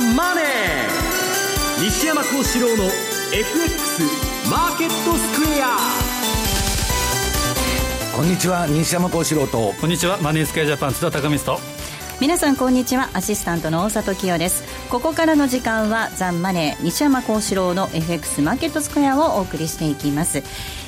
[0.00, 2.84] ザ・マネー」西山幸四郎の
[3.32, 4.02] FX
[4.50, 5.76] マーケットスクエア
[8.16, 9.74] こんにちは西山幸四郎と。
[9.80, 11.62] こんにちはマネースクエアジャパン津田隆光と。
[12.20, 13.08] 皆さんこんにちは。
[13.14, 20.42] アシスタントの大里清ですここからの時間はザンマネー西山幸四郎の FX マーケットスクエアをお送りしていきます。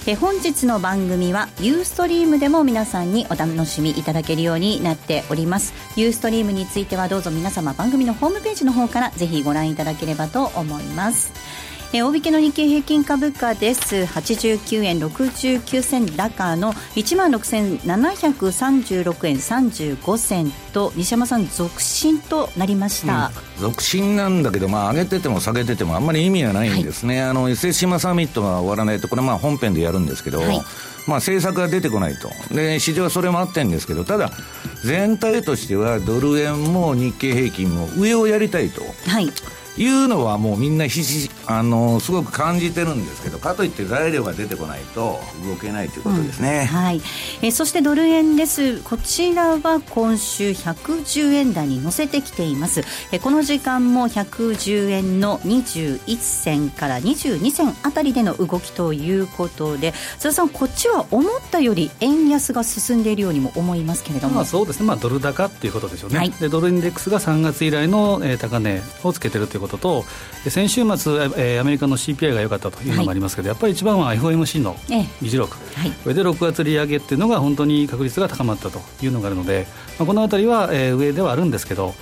[0.09, 5.73] え本日の番組はユーストリームでも皆さんにお楽しみいただけるようになっております。
[5.95, 11.33] ユーストリームについてはどうぞ皆様番組のホームページの方からぜひご覧いただければと思います。
[11.95, 14.05] え大引けの日経平均株価です。
[14.05, 30.57] 89円69銭高の1万6736円35銭と西山さん続伸となりました、うん、続伸なんだけど、まあ、上げてても下げててもあんまり意味がないんですね、はい、あの SS 島サミットが終わらないとこれまあ本編でやるんですけど、はい、
[31.07, 32.31] まあ政策が出てこないと。
[32.55, 34.31] で市場はそれもあってるんですけどただ
[34.83, 38.81] 全体としてはドル円も日経平均も上をやりたいと。
[39.11, 39.29] はい
[39.77, 47.01] いうのはもうみんなひしあのすごく感じてるんですけどかといって材料が出てこないと動けないということですね、うん、はい。
[47.43, 48.83] えそしてドル円です。
[48.83, 52.83] こちらは今週110円台に乗せてきています。
[53.13, 70.05] えこの時間も110円の21銭から22銭あたりでの動きということで津田さんこっちは思ったより円安が進んでいるようにも思いますけれども、まあ、そうですね、まあ、ドル高っていうことでしょうね、はい、でドルインデックスが3月以来の、えー、高値をつけてるということと
[70.51, 74.77] 先週末、えー、アメリカの CPI が良かったというのもありますけど、はい、やっぱり一番は FOMC の
[75.23, 79.67] 議事録、ええはい、これで6月利上げっていうのが本当に確率が高まったというのがあるので、
[79.99, 81.95] まあ、このあたりは、えー、上ではあるんですけど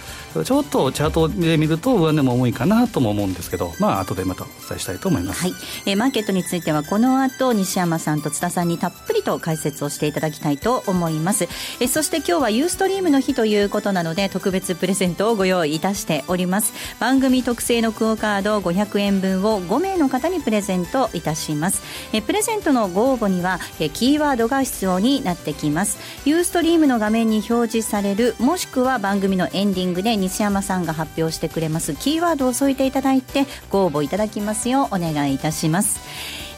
[0.44, 5.52] ちょっとチャートで見ると上値も重いかなとも思うんですけどまあ後でまたお伝えしたいと思います、はい。
[5.86, 16.72] えー、マーケットについてはこの後西山さんと津田さんにたっぷりと解説をしていただきたいと思います、えー、そして今日はユーストリームの日ということなので特別プレゼントをご用意いたしております。
[17.00, 21.82] 番組特製のクオカード500円分を5名の方にプレゼントいたします。
[22.12, 25.98] えプレゼントのご応募にはえキーワードが必要になってきます。
[26.24, 35.98] ユーストリームの画面に表示されるもしくは番組のエンディングで西山さんが発表してくれますキーワードを添えていただいてご応募いただきますようお願いいたします。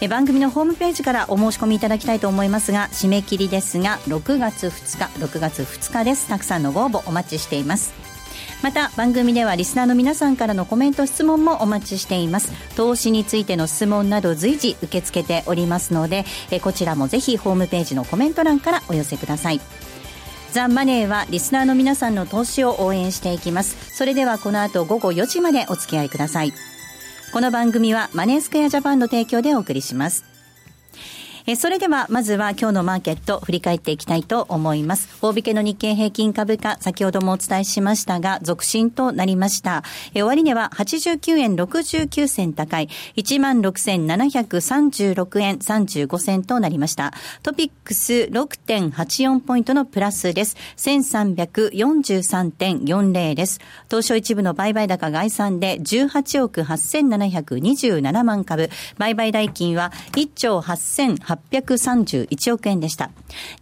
[0.02, 6.28] え番組のホームページからお申し込みいただきたいと思いますが締め切りですが6月2日6月2日です。
[6.28, 8.01] たくさんのご応募お待ちしています。
[8.62, 19.60] また番組ではリスナーの皆さんからのコメント質問もお待ちしています投資についての質問など随時受け付けておりますのでえこちらもぜひホームページのコメント欄からお寄せください
[20.52, 23.96] ザ・マネーはリスナーの皆さんの投資を応援していきます。
[23.96, 26.52] それではこの後午後4時までお付き合いください。
[27.32, 30.31] この番組はマネースクエアジャパンの提供でお送りします。
[31.44, 35.08] えそれでは、まずは今日のマーケット振り返っていきたいと思います。
[35.22, 39.82] 大引けの日経平均株価、先ほどもお伝えしましたが、続伸となりました。
[40.14, 47.12] え終値は89円69銭高い、16,736円35銭となりました。
[47.42, 50.56] トピックス6.84ポイントのプラスです。
[50.76, 53.58] 1343.40です。
[53.90, 63.10] 東証一部の売買高概算で18億8727万株、売買代金は1兆8800 831億円でした。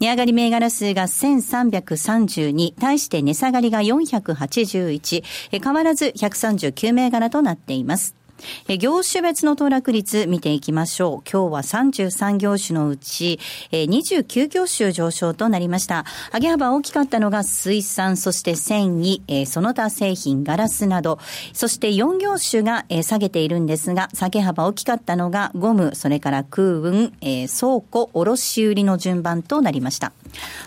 [0.01, 5.25] 値上がり銘柄数が1332、対して値下がりが481、
[5.63, 8.20] 変わらず139銘柄となっています。
[8.69, 11.31] え業種別の騰落率見ていきましょう。
[11.31, 13.39] 今日は33業種のうち
[13.71, 16.05] え29業種上昇となりました。
[16.33, 21.19] 上げ幅大きかったのが水産、そして繊維、えその他製品、ガラスなど、
[21.53, 27.49] そして4業種がえ下げているんですが、下げ幅大きかったのがゴム、それから空運、倉
[27.81, 30.12] 庫、卸売の順番となりました。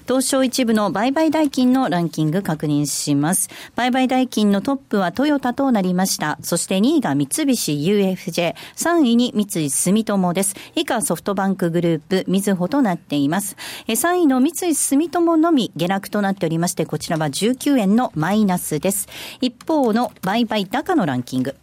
[0.08, 3.50] 東証一部の売買代金のランキング確認します。
[3.76, 6.38] 売買代金のトップはトヨタとなりました。
[6.42, 10.56] そして2位が三菱 UFJ、3位に三井住友です。
[10.76, 13.56] 以下ソフトバンクグループ、みずほとなっています。
[13.88, 19.08] 3位の三井住友のみ下落となっておりまして、こちらは19円のマイナスです。
[19.42, 21.56] 一方の売買高のランキング。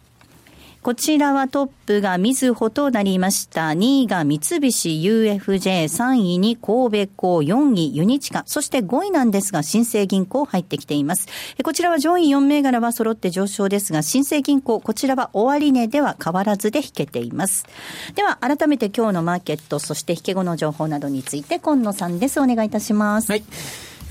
[0.83, 3.67] こちらはトップがみずほとなりました。
[3.67, 11.27] 2位が三菱 UFJ、3位に神戸港、4位ユニチカ、そして5位なんですが、新生銀行入ってきています。
[11.63, 17.67] こちらは上位4銘柄は揃って上昇ですが、新生銀行、こちらは終値では変わらずで引けています。
[18.15, 22.39] では、改めて今日のマーケット、そして引け後の情報などについて、今野さんです。
[22.39, 23.29] お願いいたします。
[23.31, 23.43] はい。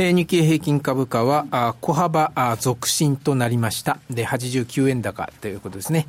[0.00, 3.98] えー、日経平均株価は小幅続伸となりました。
[4.08, 6.06] で、89円高ということですね。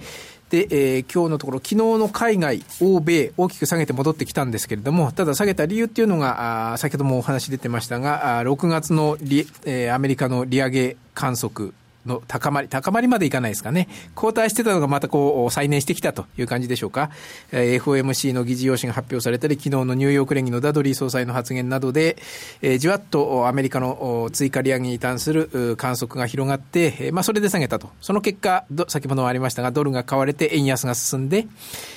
[0.51, 11.73] で、えー、今日のところ、昨日の海外、欧米、大きく下げて戻ってきたんですけれども、ただ下げた理由っていうのが、あ先ほどもお話出てましたが、あ6月のリ、えー、アメリカの利上げ観測
[12.05, 13.87] の高まり、高まりまでいかないですかね。
[14.15, 17.11] 後退してたのがまたこう、再燃してきたという感じでしょうか。
[17.51, 22.17] えー、FOMC の議事要旨が発表されたり、昨日のニューヨーク連議のダドリー総裁の発言などで、
[22.61, 27.89] えー、じわっとアメリカの追加利上げに関する観測が広がって、えー、まあそれで下げたと。
[28.01, 31.47] その結果、先ほどもありましたが、ドルが買われて円安が進んで、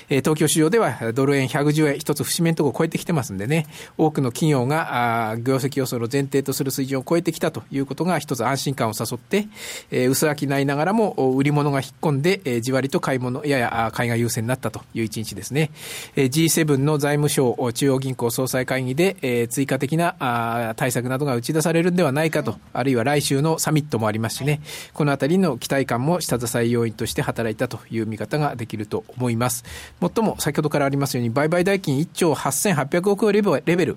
[0.08, 3.66] えー、東京市場ではドル円110円、一つ節目のところを超えてきてますんでね、
[3.96, 9.46] 多くの企業が、あ業績予想の前提とする水準を超えてきたということが一つ安心感を誘って、
[9.94, 15.70] えー、薄商いながらも売り物が引っ込んで、えー、じわりと買い物、やや買いが優勢になったという一日ですね。
[16.16, 24.60] えー、G7 の財務省中央銀行総裁会議で、えー、追加的なあ対策などが打ち出されるんではないかと、あるいは来週のサミットもありますしね、
[24.94, 29.64] このあたりの期待感も下支え要因として働いたという見方ができると思います。
[30.00, 33.96] もっとも先ほどからありますように、売買代金1兆8800億レベル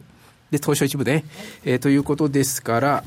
[0.52, 1.26] で、東証一部で、
[1.66, 3.04] えー、ということですから、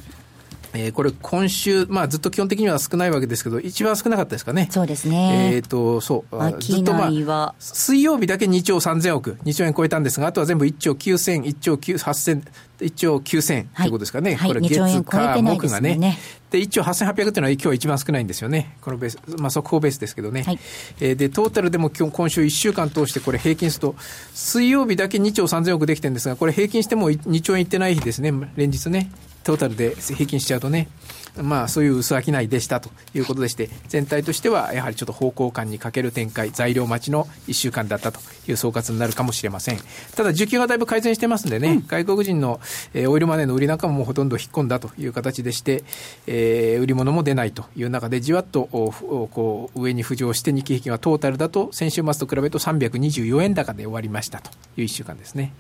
[0.73, 4.69] えー、これ、今週、まあ、ずっと基本的には少ないわけですけど、一番少なかったですかね。
[4.71, 5.55] そうですね。
[5.55, 6.61] えっ、ー、と、そう。
[6.61, 12.43] ずっとまあ、水曜日だけ2兆3000億、2兆円超えたんですが、あとは全部1兆9000、1兆8000、
[12.81, 14.37] 1兆9000ということですかね。
[14.37, 16.19] はい、これ、月、火、木がね。
[16.51, 18.77] で、1兆8800っていうのは今日一番少ないんですよね。
[18.81, 20.43] このベース、まあ、速報ベースですけどね。
[20.43, 20.59] はい、
[21.01, 23.97] えー、で、トータルでも今日、今週1週間通してこれ平均すると、
[24.35, 29.11] 水曜日だけ2兆3000億できてるんですが、これ平均しても2兆円いってない日ですね、連日ね。
[29.45, 30.89] トータルで平均しちゃうとね。
[31.37, 39.79] まあ、そういう薄商いでしたということでして、全体としてはやはりちょっと方向感に欠ける展開、材料待ちの1週間だったという総括になるかもしれません。
[40.17, 42.61] ただ、需給がだいぶ改善してますんでね、うん、外国人の、
[42.95, 45.85] えー、オイルマネーの売りなんかももうほとんど引っ込んだという形でして、
[46.27, 55.53] えー、売り物も出ないという中で、じわっとこう上に浮上して、日経平均はトータルだと、先週末と比べると324円高で終わりましたという1週間ですね。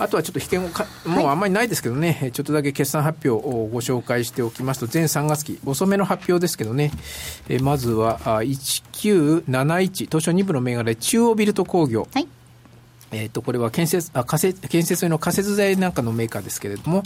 [0.00, 0.70] あとはちょっと引けも
[1.04, 6.90] もうあんまりないですけどね、はい、ちょっとだけ決算発表をご紹介しておきますと、全3月期、遅めの発表ですけどね、
[7.48, 12.08] えまずは1971、東証2部の銘柄で中央ビルト工業。
[12.12, 12.26] はい
[13.12, 17.02] えっ、ー、と、これは建設、あ、仮設、建設用の仮設材なんかのメーカーですけれども、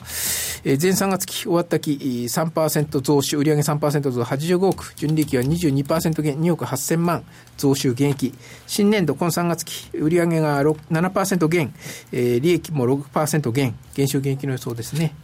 [0.65, 7.25] えー、前3月期終わった期3%増収、売上3%増85億、純利益は22%減、2億8000万
[7.57, 8.35] 増収減益。
[8.67, 11.75] 新年度、今3月期、売上が7%減、
[12.13, 15.15] えー、利益も6%減、減収減益の予想ですね。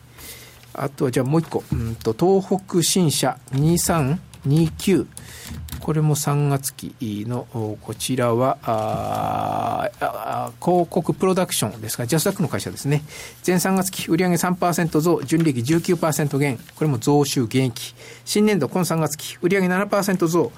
[0.73, 5.07] あとはじゃあもう一個、うんと、東北新社2329。
[5.81, 6.95] これも3月期
[7.27, 7.47] の、
[7.81, 9.91] こちらは、
[10.61, 13.03] 広告プロダクションですが、ジャスダックの会社ですね。
[13.47, 17.95] 前3月期、売上3%増、純利益19%減、これも増収減益。
[18.25, 20.53] 新年度、今3月期、売上7%増、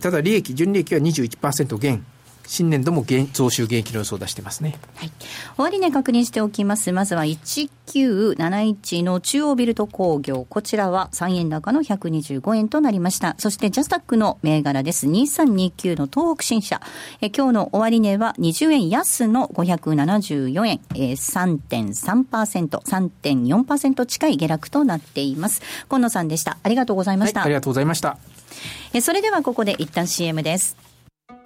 [0.00, 2.04] ただ利益、純利益は21%減。
[2.50, 4.76] 新年度も増収減益の予想を出してますね。
[4.96, 5.12] はい。
[5.56, 6.90] 終値確認しておきます。
[6.90, 10.44] まずは1971の中央ビルト工業。
[10.50, 13.36] こちらは3円高の125円となりました。
[13.38, 15.06] そしてジャスタックの銘柄です。
[15.06, 16.80] 2329の東北新社。
[17.20, 20.80] え今日の終値は20円安の574円。
[20.96, 25.62] えー、3.3%、3.4%近い下落となっています。
[25.88, 26.58] 今野さんでした。
[26.64, 27.42] ありがとうございました。
[27.42, 28.18] はい、ありがとうございました。
[28.92, 30.89] えそれではここで一旦 CM です。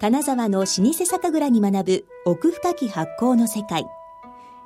[0.05, 3.87] 金沢の老舗酒蔵に学ぶ奥深き発酵の世界。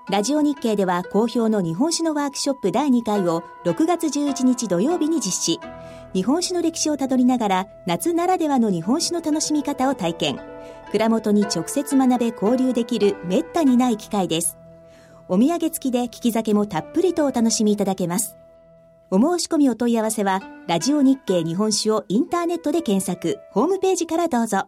[0.09, 5.59] ラジオ日経では好評の日本酒のワークショップ第2回を6月11日土曜日に実施。
[6.13, 10.41] 日本酒の歴史をたどりながら夏ならではの日本酒の楽しみ方を体験。
[10.91, 14.57] 蔵元に直接学べ交流できるめったにない機会です。
[15.29, 18.35] お土産付きで利き酒もたっぷりとお楽しみいただけます。
[19.09, 24.67] お申し込みお問い合わせは、ラジオ日経日本酒をインターネットで検索、ホームページからどうぞ。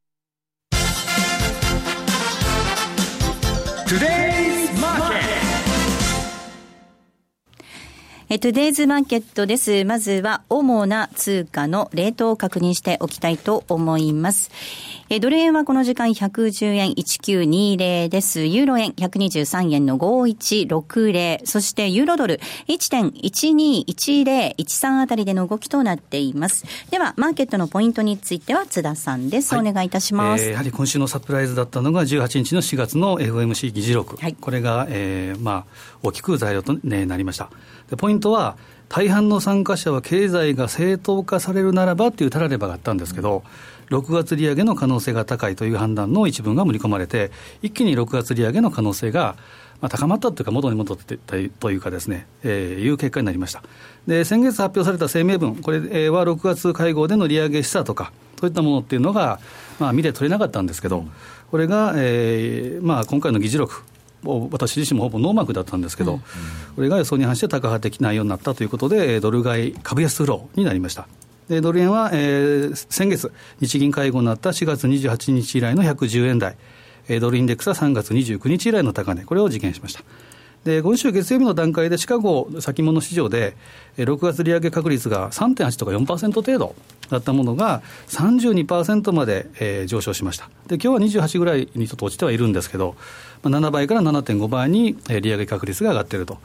[3.91, 4.30] Today
[8.33, 9.83] え、トゥデイズマーケットです。
[9.83, 14.51] まずは、主な通貨のレートを確認しておきたいと思います。
[15.13, 18.45] えドル円はこの時間110円1920です。
[18.45, 21.45] ユーロ円123円の5160。
[21.45, 26.63] そしてユーロドル1.121013あたりでの動きとなっています。
[26.89, 29.53] では、マーケットのポイントについては津田さんです。
[29.53, 34.15] はい、お願いいたします、えー、やはり今週のサプライズだったのが18日の4月の FOMC 議事録。
[34.15, 35.71] はい、これが、えー、まあ、
[36.03, 37.49] 大きく材料と、ね、なりました。
[37.97, 38.57] ポイントは、
[38.89, 43.43] 大半の参加者は経済が正当化されるならばっていうたらればがあったんですけど、
[43.89, 47.31] 6月利上げの可能性が高いという判断の一文が盛り込まれて、
[47.61, 49.35] 一気に6月利上げの可能性が、
[49.81, 53.63] まあ、高まったというか、元に戻ってたというかですね、えー、いう結果になりました。
[54.07, 59.39] で、先月発表された声明文、これは6月会合での利上げ示唆とか、そういったものっていうのが、
[59.79, 61.05] まあ、見て取れなかったんですけど、
[61.49, 63.83] これが、えーまあ、今回の議事録、
[64.23, 66.19] 私自身もほぼノーマークだったんですけど、うん、
[66.75, 71.07] これが予想に反して高派的内容になったということで、ドル買い株安フローになりました。
[71.49, 76.55] でドル円は、えー、先月、日銀会合になった4月28日以来の110円台、
[77.19, 80.03] ドルインデックスは3月29日以来の高値、これを実現しました。
[80.63, 83.57] で今週月曜日の段階で、シカゴ先物市場で、
[83.97, 86.75] 6月利上げ確率が3.8とか4%程度
[87.09, 90.49] だったものが、32%まで、えー、上昇しました。
[90.67, 96.37] で今日は28ぐらいにちょっと落ちてはいるんですけど、まあ、7倍から7.5倍に利上げ確率が上がっていると。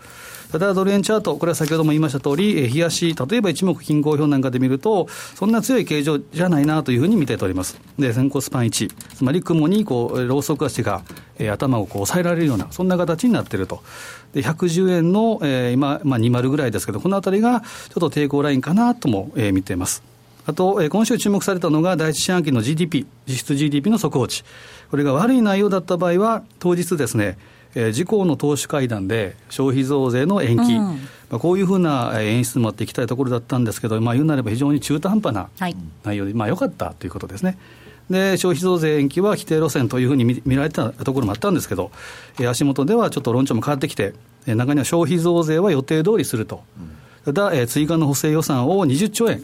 [0.51, 7.81] ただドル円チャート、これは先ほども言いました通り、冷やし、例えば一目均衡表なんかで見ると、そんな強い形状じゃないなというふうに見ております。
[7.99, 11.03] で、先行スパン1、つまり雲にこう、ローソク足が、
[11.39, 13.83] えー、頭をこう抑えられるような、そんな形になっていると。
[14.35, 20.16] で、110円の、えー、今、まあ、20ぐらいですけど、このあたりがちょっと抵抗ラインかなとも、えー、見ています。
[20.47, 24.45] あと、えー、今週注目されたのが、第一四半期の GDP、実質 GDP の速報値。
[24.91, 27.37] これが悪い内容だった場合は、当日ですね、
[27.75, 30.83] えー、自公の党首会談で消費増税の延期、うん、
[31.31, 35.51] まあ、こういうふうな演出もあっていきたいところだったんですけど、まあ、言うなれば非常に中途半端な
[36.05, 37.59] 内容で、はい、まあ、よかったということですね。
[38.09, 41.91] で消費増税延期は否定路線というふうに見見られたところもあったんですけど、
[42.39, 44.15] えー、足元ではちょっと論調も変わってきて、
[44.47, 46.63] えー、中には消費増税は予定通りすると、
[47.25, 49.43] ただ、えー、追加の補正予算を20兆円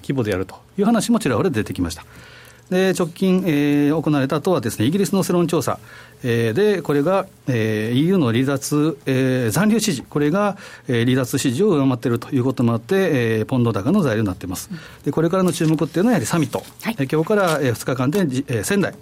[0.00, 2.04] 規模でやるという話もちらほら出てきました。
[2.70, 5.78] で直近、えー、行われた後はですね、イギリスの世論調査、
[6.24, 10.56] えー、で、これが、えー、EU の離脱、えー、残留支持、これが、
[10.88, 12.94] えー、離脱支持を上回っているということもあって、
[13.38, 14.70] えー、ポンド高の材料になっています。
[15.04, 16.64] で、これからの注目っていうのはやはりサミット。
[16.82, 18.94] はい、え今日から、えー、2日間で、えー、仙台、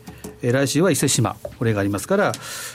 [0.42, 2.32] えー、来週は伊勢志摩、これがありますから、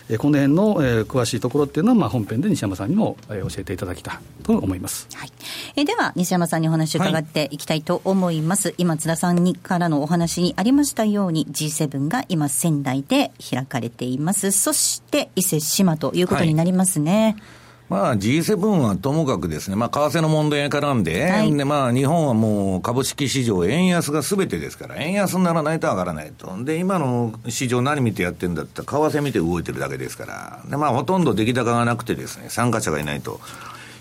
[0.10, 5.08] えー、この辺の、えー、詳しいところっていうのは、まあ、本編で西山さんにも、えー、教えていただきたいと思います。
[5.14, 5.32] はい
[5.76, 8.70] えー、では、西山さんにお話を伺っていきたいと思います。
[8.70, 14.52] はい、今、津田さんにからのお話にありましたように、G7 が今、仙台で開かれています。
[14.52, 17.36] そして伊勢志摩ということになりますね。
[17.38, 26.64] はいまあ G7 はともかくですね、まあ為替の問題が絡んで、はい、でまあ日本はもう株式市場円安がすべてですから、円安にならないと上がらないと。
[26.64, 33.40] で、今の市場何見てやってるんだったら、為替見て動いてるだけですから、でまあほとんど出来高がなくてですね、参加者がいないと。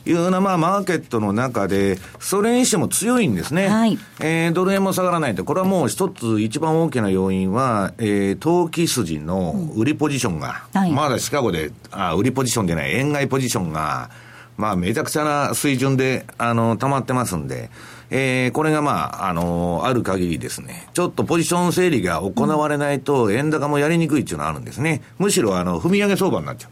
[0.06, 3.68] いうような、まあ、マーケットの中で、それにしても強いんですね。
[3.68, 3.99] はい。
[4.20, 5.44] えー、ドル円も下がらないと。
[5.44, 14.11] これはもう一つ一番大きな要因は、えー、投機筋の売りポジションが、うんはい、まだシカゴで、あ、売りポジションでない、円買いポジションが、
[14.56, 17.70] まあ、めちゃくちゃな水準で、あの、溜まってますんで、
[18.11, 25.02] えー、これがまあ、あのある限りですね、ちょっとポジション整理が行われないと、円高もやりにくいっていうのはあるんですね。
[25.18, 26.70] むしろ、あの、踏み上げ相場になっちゃう。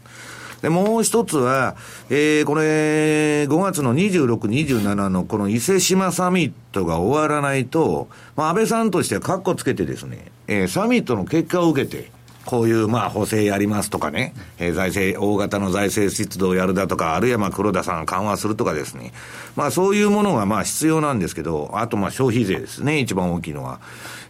[0.63, 1.75] で、もう一つは、
[2.09, 12.11] えー、これ、5月の26、27のこの伊勢志摩サミットが終わらないと、まあ、安倍さんとしてはカッコつけてですね、えー、サミットの結果を受けて、
[12.45, 19.13] こういう、まあ、補正やりますとかね、えー、財政、大型の財政出動をやるだとか、あるいはまあ、黒田さん緩和するとかですね。
[19.55, 23.79] まあ、そういうものがまあ、必要なんですけど、あとまあ、消費税ですね、一番大きいのは。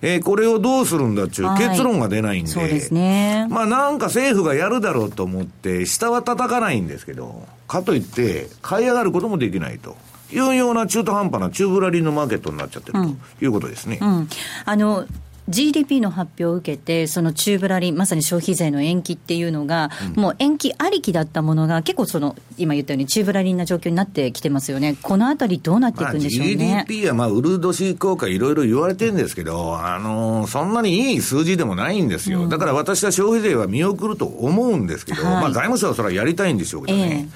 [0.02, 3.48] えー、これをどうするんだっていう結論が出ないんで、そうですね。
[3.50, 9.96] まあ、なんか政府がやるだろうと思って、下は叩かないんですけど、かといって、買い上がることもできないと。
[10.32, 13.00] いうような中途半端な中ぶらりんのマーケットになっちゃってる
[13.40, 14.00] ということですね。
[14.02, 14.30] うん、
[14.66, 15.06] あの
[15.50, 24.96] GDP の発表を受けて、その中ぶらりまさに消費税の延期っていうのが、うん、もう延期ありきだったものが、結構その、今言ったように中ぶらりんな状況になってきてますよね。
[25.02, 26.56] このあたりどうなっていくんでしょうね。
[26.56, 32.44] まあ、GDP はまあ、ウルドシ効果いろいろ言われてるんですけど、あのー、そんなにいい数字でもないんですよ。
[32.44, 37.28] うん、だから私は消費税は見送ると思うんですけど、はい、まあ財務省はそれはやりたいんでしょうけどね。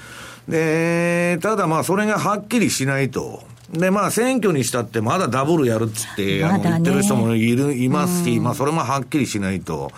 [0.49, 3.43] えー、で、ただまあ、それがはっきりしないと。
[3.71, 9.91] で、まあ、選挙にしたって、まだダブルやるっつって、あの、言ってる人もいる、いますし、まあ、それもはっきりしないと。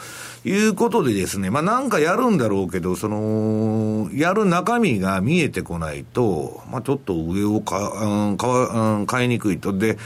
[0.45, 9.77] いうことでですね、まあなんかやるんだろうけど、その、やる中身が見えてこないと、まあちょっと上をか、うん、かうん、買いにくいと。
[9.77, 9.97] で、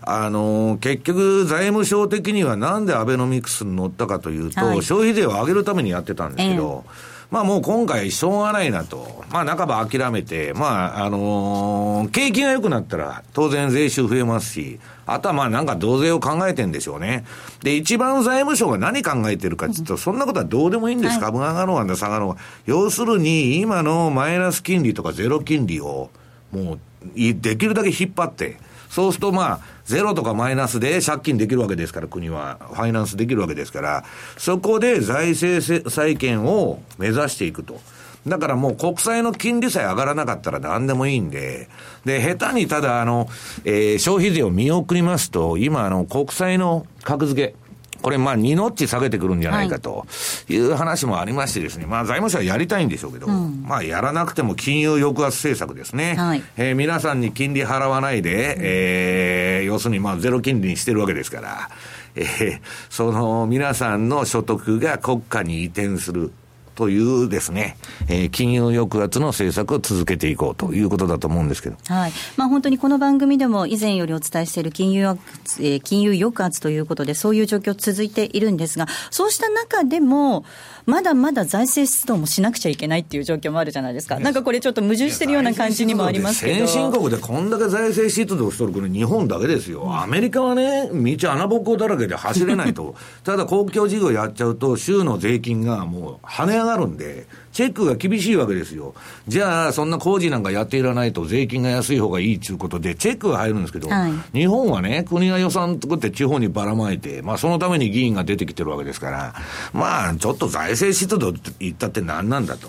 [0.00, 9.24] あの、結局財務省的にはなんでアベノミクスに乗ったかというと、はい、消費税を上げるためにやってたんですけど、えーまあもう今回しょうがないなと。
[9.30, 17.24] まあ半ば諦めて、まああのー、景気が良くなったら当然税収増えますし、あとはまあなんか増税を考えてんでしょうね。
[17.62, 21.18] で、一番財務省が何考えてるかって言うと、そんなことはどうでもいいんです。
[21.18, 22.36] 株が上がろうが下がろうが。
[22.66, 26.10] 要するに、今のマイナス金利とかゼロ金利を、
[26.52, 26.78] もう、
[27.16, 28.58] できるだけ引っ張って、
[28.92, 32.58] そうするとまあ、ゼロとかマイナスで借金できるわけですから、国は。
[32.60, 34.04] ファイナンスできるわけですから、
[34.36, 37.80] そこで財政再建を目指していくと。
[38.26, 41.70] だからもう国債の金利さえ上がらなかったら何でもいいんで、
[42.04, 43.30] で、下手にただあの、
[43.64, 47.54] えー、消費税を見送りますと、今あの、国債の格付け、
[48.02, 50.06] これ、まあ、2ノッチ下げてくるんじゃないかと
[50.48, 56.16] いう話もありましてですね、まあ、財務省はやりたいんでしょうけど、うん、まあ、やらなくても金融抑圧政策ですね。
[56.16, 61.70] はい、えー、皆さんに金利払わないで、えー、要するに、まあ、ゼロ金利にしてるわけですから、
[62.14, 66.32] えー、その皆さんの所得が国家に移転する。
[66.74, 67.76] というですね、
[68.08, 71.76] えー、金融抑圧の政策を続けていこうということだと思うんですけど。
[71.88, 72.12] はい。
[72.36, 80.44] まあ本当にこの番組でも以前よりお伝えしている金融、えー、金融抑圧ということで、そういう状況続いているんですが、そうした中でも、
[80.86, 84.18] まだまだ財政出動もしなくちゃいけないっていう状況もあるじゃないですか。
[84.18, 86.66] なんかこれちょっと矛盾してるような感じにもありますけど。
[86.66, 90.00] 先進国でこんだけ財政出動しとる国、日本だけですよ。
[90.00, 92.94] アメリカはね、道穴ぼこだらけで走れないと。
[93.24, 98.94] ただ公共事業やっちゃうと、州の税金がもう跳ね上がるんで、チェックが厳しいわけですよ。
[99.28, 109.34] じゃあ、そんな工事なんかやっていらないと税金が安い方がいいということで、チェックが入るんですけど、はい、日本はね、国が予算作って地方にばらまいて、まあそのために議員が出てきてるわけですから、
[109.72, 112.68] まあちょっと財政出動って言ったって何なんだと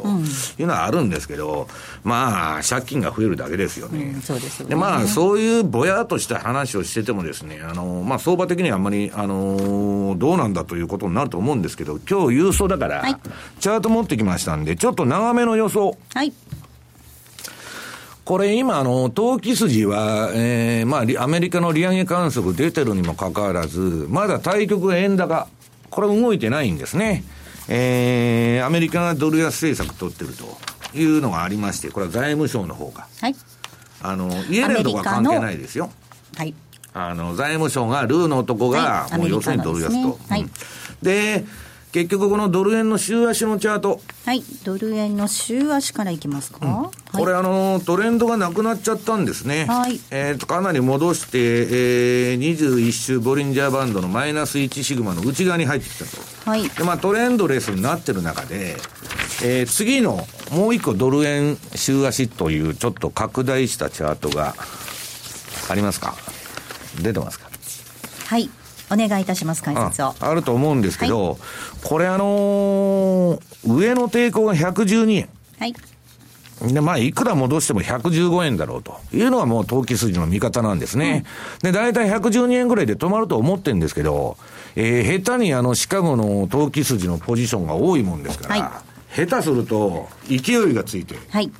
[0.59, 1.67] いうのはあるんですけど、
[2.03, 4.13] うん、まあ借金が増えるだけですよね。
[4.15, 4.69] うん、そうですよね。
[4.71, 13.19] で、まあそういうぼやっとした話をしててもですね、あの、まあ相場的にはあんまり、あの、どうなんだということになると思うんですけど、今日郵送だから、
[13.59, 15.97] チャート持ってきましたんで、ちょっと長めの予想。
[16.13, 16.33] はい。
[18.25, 25.47] これ今、あの、投機筋は、えー、まあ、アメリカの利上げ観測出てるにもかかわらず、まだ対局円高、
[25.89, 27.23] これ動いてないんですね。
[27.67, 30.57] えー、アメリカがドル安政策取ってると
[30.97, 33.07] いうのがありまして、これは財務省の方が。
[33.19, 33.35] はい。
[34.01, 35.91] あの、イエレンとか関係ないですよ。
[36.37, 36.53] はい。
[36.93, 40.17] あの、財務省が、ルーの男が、もう要するにドル安と。
[40.29, 40.45] はい。
[41.01, 41.43] で、
[41.93, 44.01] 結局このドル円の週足のチャート。
[44.25, 44.41] はい。
[44.65, 49.65] ドル円の週足からいきますか、うんはい、これあの、トレンドがなくなっちゃったんですね。
[49.65, 49.99] はい。
[50.09, 56.49] えっ、ー、と、かなり戻して、えー、21週ボリンジャーバンドのマイナス1シグマの内側に入ってきたと。
[56.49, 56.67] はい。
[56.67, 58.75] で、まあトレンドレスになってる中で、
[59.43, 64.55] えー、次のもう一個ドル円週足というちょっと拡大したチャートが
[65.69, 66.15] ありますか？
[67.03, 67.51] 出てますか？
[68.29, 68.49] はい。
[68.91, 70.15] お願いいたします、解説を。
[70.19, 71.37] あると思うんですけど、はい、
[71.83, 75.29] これあのー、上の抵抗が112円。
[75.59, 75.73] はい。
[76.61, 81.25] で、まあ、いくら戻しても115円だろうというのがもう投機筋の見方なんですね。
[81.63, 84.37] うん、で、大体112円ぐらいで止まると思ってるんですけど、
[84.75, 88.81] えー、下手にあの、シカゴの投機筋のポジションが多いもんですから、は
[89.13, 91.51] い、下手すると勢いがついて、はい、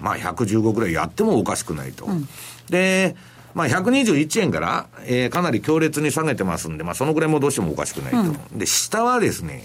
[0.00, 2.06] まあ、115ぐらいやってもおかしくないと。
[2.06, 2.28] うん、
[2.70, 3.16] で、
[3.58, 8.18] まあ、121円から、えー、かなり強烈に下げてますんで、まあ、そのぐらい戻してもおかしくないと。
[8.20, 9.64] うん、で、下はですね、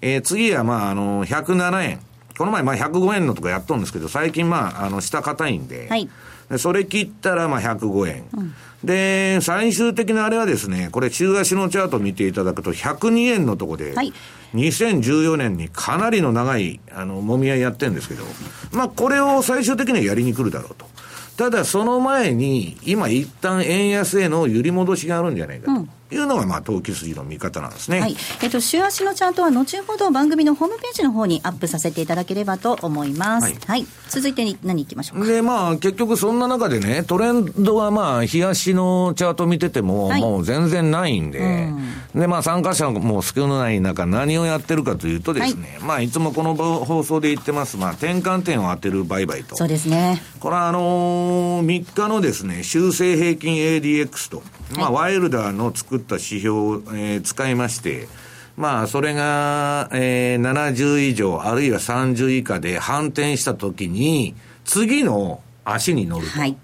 [0.00, 2.00] えー、次は、まあ、あの、107円。
[2.38, 6.08] この前、まあ、105円のとかやっとるんですけど、最近、まあ、あの、下硬いんで、はい、
[6.50, 8.24] でそれ切ったら、まあ、105円。
[8.32, 14.14] うん、で、最終的なあれはですね、これ、週足のチャート見ていただくと、102円のとこで、はい、
[14.54, 18.24] 2014年にかなりの長い、あの、もみ合いやってるんですけど、
[18.72, 20.86] まあ、これを最終的にはやりに来るだろうと。
[21.36, 25.72] ただその前に、今一旦円安への揺り戻しがあるんじゃないかと。
[25.72, 28.00] うんいうのが、まあ、投機筋の見方なんですね。
[28.00, 28.16] はい。
[28.42, 33.44] えっ、と、週足のチャートは後ほど番組のホームページの方にアップさせていただければと思います。
[33.44, 33.56] はい。
[33.66, 35.26] はい、続いて何いきましょうか？
[35.26, 49.56] で、まあ、結局そんな中でね、トレンドはまあ、日足のチャート見てても、はい、もう全然ないんで、うん、で、まあ、参加者も少ない中、何をやってるかというとですね、はい、まあ、いつもこの放送で言ってます、まあ、転換点を当てる売買と。
[49.56, 50.22] そうですね。
[50.40, 54.42] これは、あのー、3日のですね、修正平均 ADX と、
[54.76, 58.08] まあ、ワイルダーの作った指標を、えー、使いまして、
[58.56, 66.38] まあ、それが、えー、70以上、あるいは30以下で反転したときに、次の足に乗ると。
[66.38, 66.56] はい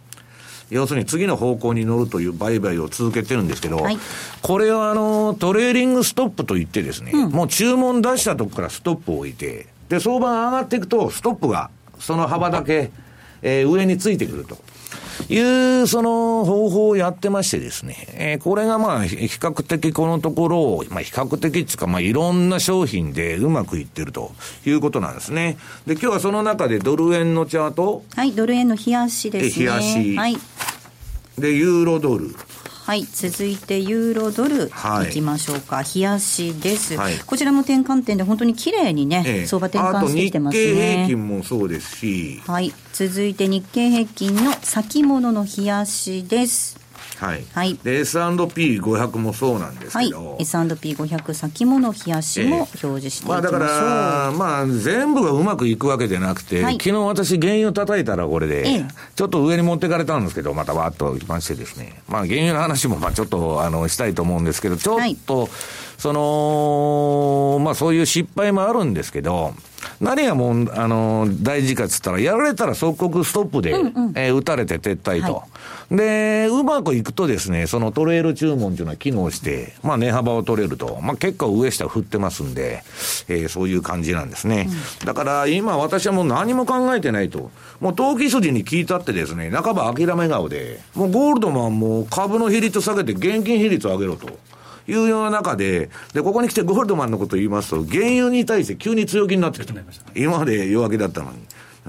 [0.71, 3.99] 要するに次の方向に乗るという売買を続けてるんですけど、はい、
[4.41, 12.93] これはあの、トレーリングストップといってですね、うん、もう注文出したとこからストップを置いて、で、相場が上がっていくと、ストップがその幅だけ、
[13.43, 14.59] えー、上についてくると。
[15.29, 24.33] いう、その方法をやってましてですね、えー、これがまあ、比較的このところを、まあ、比較的っていうか、まあ、いろんな商品でうまくいってると
[24.65, 25.57] いうことなんですね。
[25.87, 28.05] で、今日はその中でドル円のチャート。
[28.15, 29.67] はい、ドル円の冷やしですね。
[29.67, 30.17] 冷やし。
[30.17, 30.37] はい。
[31.39, 32.35] で、ユーロドル。
[32.91, 35.13] はい続いてユーロドルい。
[35.13, 40.65] きましょうか、はい、冷やしです、はい、こちらも転換点で本当に綺麗にね、ええ、相場転換してきてますね。
[40.65, 42.43] 日経平均もそうですし。
[42.49, 42.73] はい。
[42.93, 46.80] 続いて日経平均の先物の冷やしです
[47.21, 47.45] はい。
[47.53, 47.79] はい。
[47.83, 50.31] で、S&P500 もそうなんですけど。
[50.31, 50.43] はい。
[50.43, 53.53] S&P500 先物冷やしも表示していきましょう。
[53.53, 62.03] まあだから、まあ全部がうまくいくわけじゃなくて、はい、昨日私原油叩いたらこれで、ちょっと上に持ってかれたんですけど、またわーっときましてですね。
[62.09, 65.51] まあ原油の話もまあちょっとあのしたいと思うんですけど、ちょっと、はい、
[66.01, 69.53] その、まあそういう失敗もあるんですけど、
[70.01, 75.45] 何がもう、あの、大事かっつったら、やられたら即刻ストップで、うんうん、えー、打たれて撤退と、は
[75.91, 80.99] い、で、うまくいくとですね、そのトレール注文というのは機能して、まあ値幅を取れると。
[81.03, 82.83] まあ結構上下振ってますんで、
[83.29, 84.69] えー、そういう感じなんですね。
[85.01, 87.51] うん、だから今私はもう何も考えてないと。
[87.81, 94.29] もう投機筋に聞いたってですね、半ば諦め顔で、もうゴールドマンも株の比率下げて現金比率を上げろと。
[94.91, 99.75] いうような中で、で、ここに来てゴールドマンのことを言いますと、原油に対して急に強気になってきた。
[100.15, 101.39] 今まで弱気だったのに。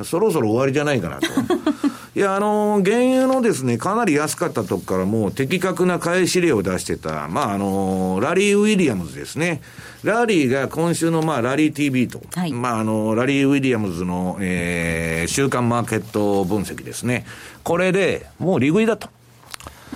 [0.04, 1.28] そろそろ終わりじゃないかなと。
[2.16, 9.62] いや、あの原油のですね、かなり安かったとこからもう的確な買い指令を出してた、まあ、あのラリー・ウィリアムズですね。
[10.04, 17.26] ラリーが今週の、まあ、ラリー TV と、はい、まあ、あの、ラリー・ウィリアムズの、えー、週間マーケット分析ですね。
[17.64, 19.10] これで、もう利食いだと。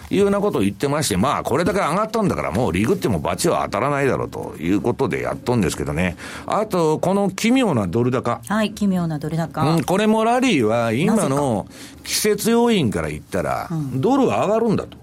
[0.10, 6.18] いうようなことを言ってまして、まあ、これだけ上がったんだから、もうリグっても罰は当たらないだろうということでやっとんですけどね。
[6.46, 8.42] あと、この奇妙なドル高。
[8.48, 9.64] はい、奇妙なドル高。
[9.64, 11.68] うん、これもラリーは今の
[12.04, 14.98] 季節要因から言ったら、ドルは上がるんだと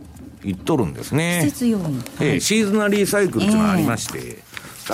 [0.45, 1.41] 言っとるんですね。
[1.45, 2.05] 季節要因。
[2.21, 4.52] ええ、シーズナリーサイクルっていうのがありまして、えー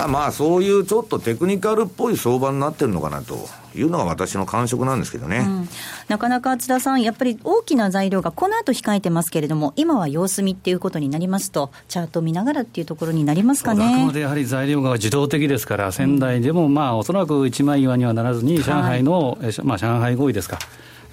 [0.09, 5.69] まあそういうちょっとテクニカルっぽい相場になってるのかなというのが私の感触なんですけどね、うん、
[6.09, 13.85] なかなか津田さん、やっぱり大きな材料がこの後控えてますけれども、今は様子見っていうことになりますと、チャート見ながらっていうところになりますかね。
[13.85, 20.59] あくまでやはり材料が自動的ですから、仙台でもまあおそらく一枚岩にはならずに、上海の、はい、まあ、上海合意ですか。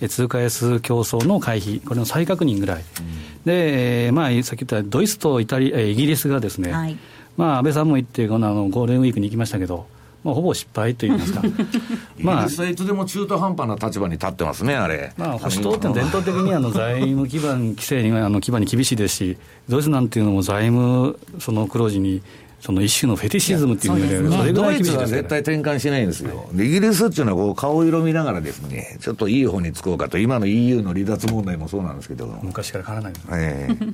[0.09, 6.97] 通貨安競争の回避、これの再確認ぐらい、うん、で、まあ、さっき言ったドイツとイタリイギリスがですね、はい
[7.37, 9.87] まあ、安倍さんも言って、このあのゴールデンウィークに行きましたけど、
[10.23, 11.41] まあ、ほぼ失敗といいますか、
[12.17, 15.13] まあ、いつでも中途半端な立場に立ってますね、あれ。
[15.17, 19.37] まあ、保守党って伝統的にあの財務基盤規制にあの基盤に厳しいですし、
[19.69, 22.23] ドイツなんていうのも財務その黒字に
[22.59, 33.93] その一種のフェティシズムっていうのが、ね、ドイツは絶対転換しないんですよ、イギリスっていうのはこう顔色見ながらですね、ちょっといい方につこうかと、今の EU の離脱問題もそうなんですけど、昔から変わらない、えー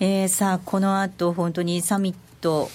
[0.00, 2.70] えー、さあ、この後本当にサミット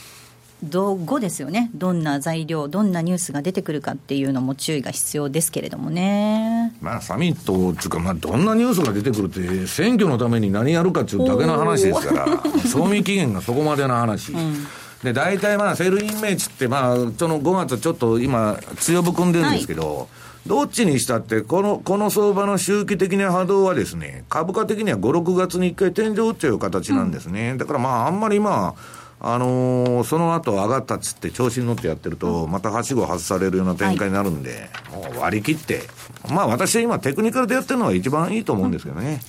[0.70, 6.76] 後ですよね、どんな材料、どんなニュースが出てくるかっていうのも注意が必要ですけれどもね。
[6.82, 14.32] まあ、サミットっていうか、まあ、どんなニュースが出てくるって、選挙のために何やるかっていうだけの話ですから、 賞味期限がそこまでの話。
[14.32, 14.68] うん
[15.06, 20.08] で大体まあ Sell in May っつって、まあ、その5月、ちょっと今、強含んでるんですけど、はい
[20.48, 27.52] どっちにしたって、この、この相場の周期的な波動はですね、株価的には5、6月に1回天井打っちゃう形なんですね。
[27.52, 28.76] うん、だからまあ、あんまりま
[29.20, 35.82] あ、あのー、その後上がったっつって調子に乗ってやってると、またはしご外されるような展開になるんで、はい、もう割り切って、
[36.30, 39.22] まあ私は今テクニカルでやってるのが一番いいと思うんですけどね。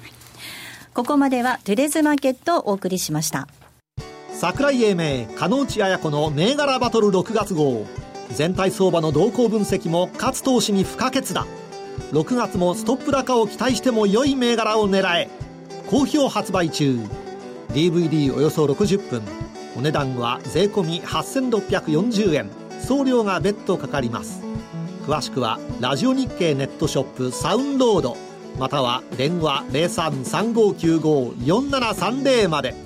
[0.92, 3.48] ここまではテレズマーケットをお送りしました。
[4.38, 7.86] 桜井英明、加納内彩子の銘柄バトル6月号。
[8.32, 11.46] 全体相場の動向分析も勝投資に不可欠だ。
[12.12, 15.30] 6月もストップ高を期待しても良い銘柄を狙え。
[15.88, 16.98] 好評発売中。
[17.70, 19.22] DVD およそ60分。
[19.74, 22.50] お値段は税込8640円。
[22.82, 24.42] 送料が別途かかります。
[25.06, 28.18] 詳しくはラジオ日経ネットショップサウンロード。
[28.58, 32.85] または電話0335954730まで。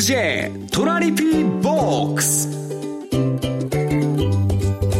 [0.00, 2.48] J トラリピボックス。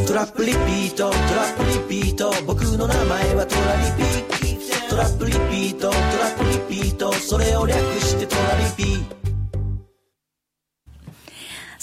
[0.06, 2.32] トラップリピートトラップリピート。
[2.46, 5.96] 僕の名前はトラリピトラップリピートトラ
[6.30, 7.12] ップリピート。
[7.12, 9.23] それを略してトラリピ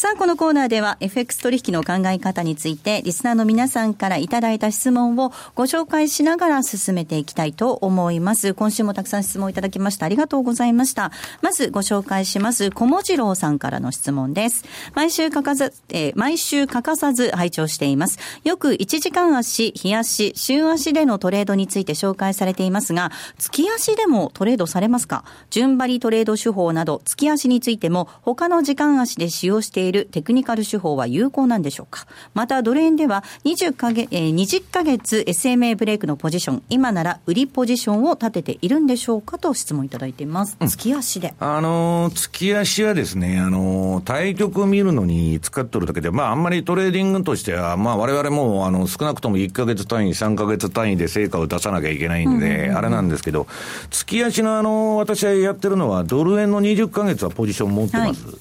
[0.01, 8.55] さあ、このコーナーでは FX 取引の考え方について、リスナーの皆さんからいただいた質問をご紹介しながら進めていきたいと思います。
[8.55, 11.11] 今週もたくさん質問いただきましたありがとうございました。
[11.43, 14.65] まずご紹介します、小文次郎さんからの質問です。
[14.95, 18.17] 毎週欠かさず、えー、毎週欠かさず拝聴しています。
[18.43, 25.25] よく1時間足、日足、週足でのトレードについて紹介されていますが、月足でもトレードされますか？
[25.51, 32.05] 順張りトレード手法など、月足についても他の時間足で使用しているテクニカル手法は有効なんでしょうか？
[32.33, 39.37] また、ドル円では20か月、えー、20ヶ月 SMA ブレイクのポジション、今なら売りポジションを立てているんでしょうか？
[39.37, 40.57] と質問いただいています。
[40.67, 41.33] 月足で。
[41.39, 53.47] あのー、月足はですね、あのー、大局見るのに使っとるだけで、まあ、あんまりトレーディングとしては、まあ、我々も、あの、少なくとも1ヶ月単位、3ヶ月単位で成果を出さなきゃいけないんで、あれなんですけど、
[53.89, 58.25] 月足のあの、私はやってるのは、ドル円の20ヶ月はポジション持ってます。
[58.25, 58.35] はい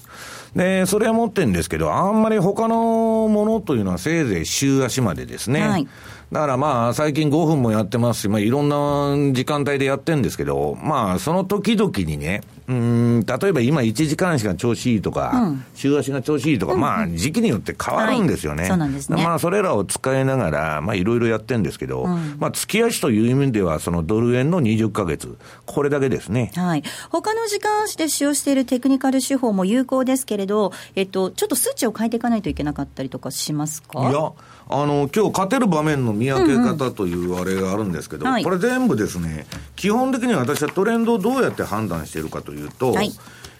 [0.55, 5.67] で、それは持ってるんですけど、あんまり他のものというのはせいぜい週足までですね。
[5.67, 5.87] はい
[6.31, 18.61] だからまあ、最近5分もやってますし、まあ、いろんな時間帯でやってるんですけど、まあ、その時々にね、うん、例えば今1時間しか調子いいとか、うん、週足が調子いいとか、まあ、時期によって変わるんですよね。
[18.61, 19.23] はい、そうなんですね。
[19.23, 26.51] まあ、それらを使いながら、まあ、いろいろやってるんですけど、うん、まあ、月足という意味では、そのドル円の20ヶ月、これだけですね。
[26.55, 26.83] はい。
[27.09, 34.09] 他の時間足で使用しているテクニカル手法も有効ですけれど、えっと、ちょっと数値を変えていかないといけなかったりとかしますか？
[34.09, 34.31] いや、
[34.69, 39.45] あの、今日勝てる場面の見分け方というあれがあるんですけど、うんうん、これ全部ですね、
[39.75, 43.11] 基本的には私はトレンドをどうやって判断しているかというと、はい、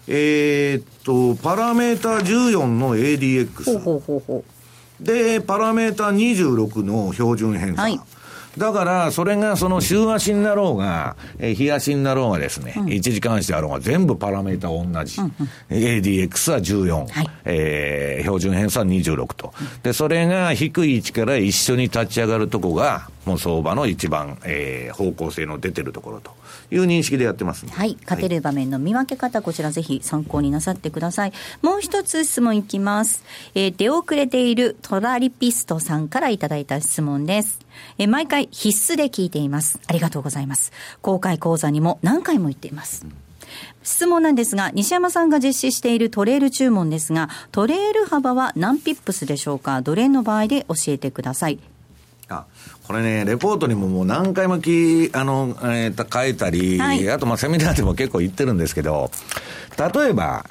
[0.08, 3.78] えー、っと、パラメータ14の ADX。
[3.80, 4.44] ほうほうほ
[5.00, 7.82] うで、パラメータ26の標準偏差。
[7.82, 8.00] はい
[8.58, 15.20] だから、それがその週足になろうが、えー、日足になろうがですね、うん、1時間足であろうが全部パラメータ同じ。
[15.20, 19.54] うんうん、ADX は14、はい、えー、標準偏差は26と。
[19.82, 26.32] で、それが低い位置から一緒に立ち上がるとこが、もう相場の一番、えー、方向性の出てるところと。
[26.72, 27.98] いう認識でやってます、はい。
[28.02, 31.32] 勝てる場面の見分け方、こちらぜひ参考になさってください。
[31.60, 33.22] もう一つ質問いきます。
[33.54, 37.60] えー、出遅れているトラリピストさんからいただいた質問です。
[37.98, 39.78] えー、毎回必須で聞いています。
[39.86, 40.72] ありがとうございます。
[41.02, 43.02] 公開講座にも何回も言っています。
[43.04, 43.12] うん
[43.82, 49.82] 質問なんですが、西山さんが実施しているトレール注文ですが、トレール幅は何ピップスでしょうか？
[49.82, 51.58] ドル円の場合で教えてください。
[52.84, 59.10] あこれね、レポートにももう何回もきあの、えー、書いたり、はい、あとまあセミナーでも結構言ってるんですけど、
[59.94, 60.44] 例えば、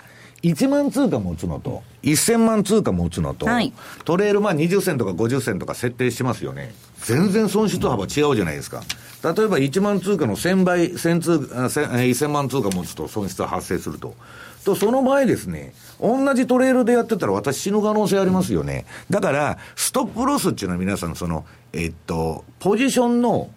[0.44, 3.74] 1万通貨持つのと、1000万通貨持つのと、はい、
[4.06, 6.74] トレールまあ20銭とか50銭とか設定してますよね。
[7.02, 8.84] 全然損失幅違うじゃないですか。
[9.24, 14.16] 例えば1万通貨の1000倍、1000通、1000万通貨持つと損失が発生すると。
[14.64, 18.86] と、その前ですね、同じトレールでやってたら私死ぬ可能性ありますよね。
[19.10, 23.50] だから、ストップロスっていうのは皆さん、その、えっと、ポジションの、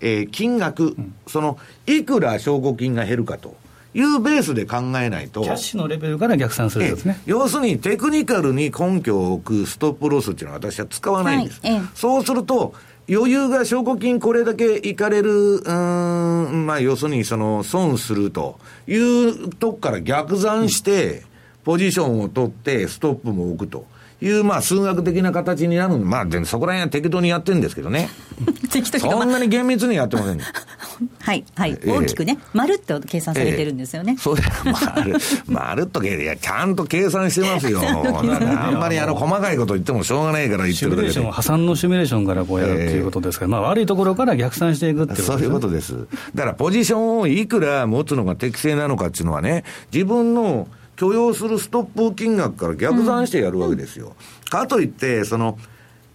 [0.00, 0.96] えー、金額、
[1.26, 3.54] その、いくら証拠金が減るかと。
[3.92, 5.42] いうベースで考えないと。
[5.42, 7.20] キャッシュのレベルから逆算するんですね。
[7.26, 11.60] 要するにテクニカルに根拠を置くストップロスっていうのは私は使わないんです。
[11.60, 12.74] はい、そうすると、
[13.08, 21.24] 余裕が証拠金これだけいかれる、うん、まあ要するにその損するというとこから逆算して、
[21.64, 23.84] ポジションを取ってストップも置くと。
[24.20, 28.08] いう、まあ、数学的な形になるまあ、でそこら辺は適当にやってるんですけどね。
[28.70, 29.02] 適当に。
[29.02, 30.40] そんなに厳密にやってません。
[31.20, 34.16] はい、はい、えー、大きくね、まるっと計算されてるんですよね。
[34.18, 34.36] えー、そう
[34.70, 37.80] まる、まるっと計、いや、ちゃんと計算してますよ。
[37.82, 41.30] あんまりあの、細かいこと言ってもしょうがないから言ってるだけで。
[41.30, 45.94] 破産のシミュレーションからこうやるっていうことですから、えー、まあ、悪いところから逆算していくってことです、ね、そういうことです。
[46.34, 50.68] だから、ポジションをいくら持つのが適正なのかっていうのはね、自分の
[51.00, 54.08] 許容するストップ金額から逆算してやるわけですよ。
[54.08, 54.14] うん、
[54.50, 55.58] かといって、その、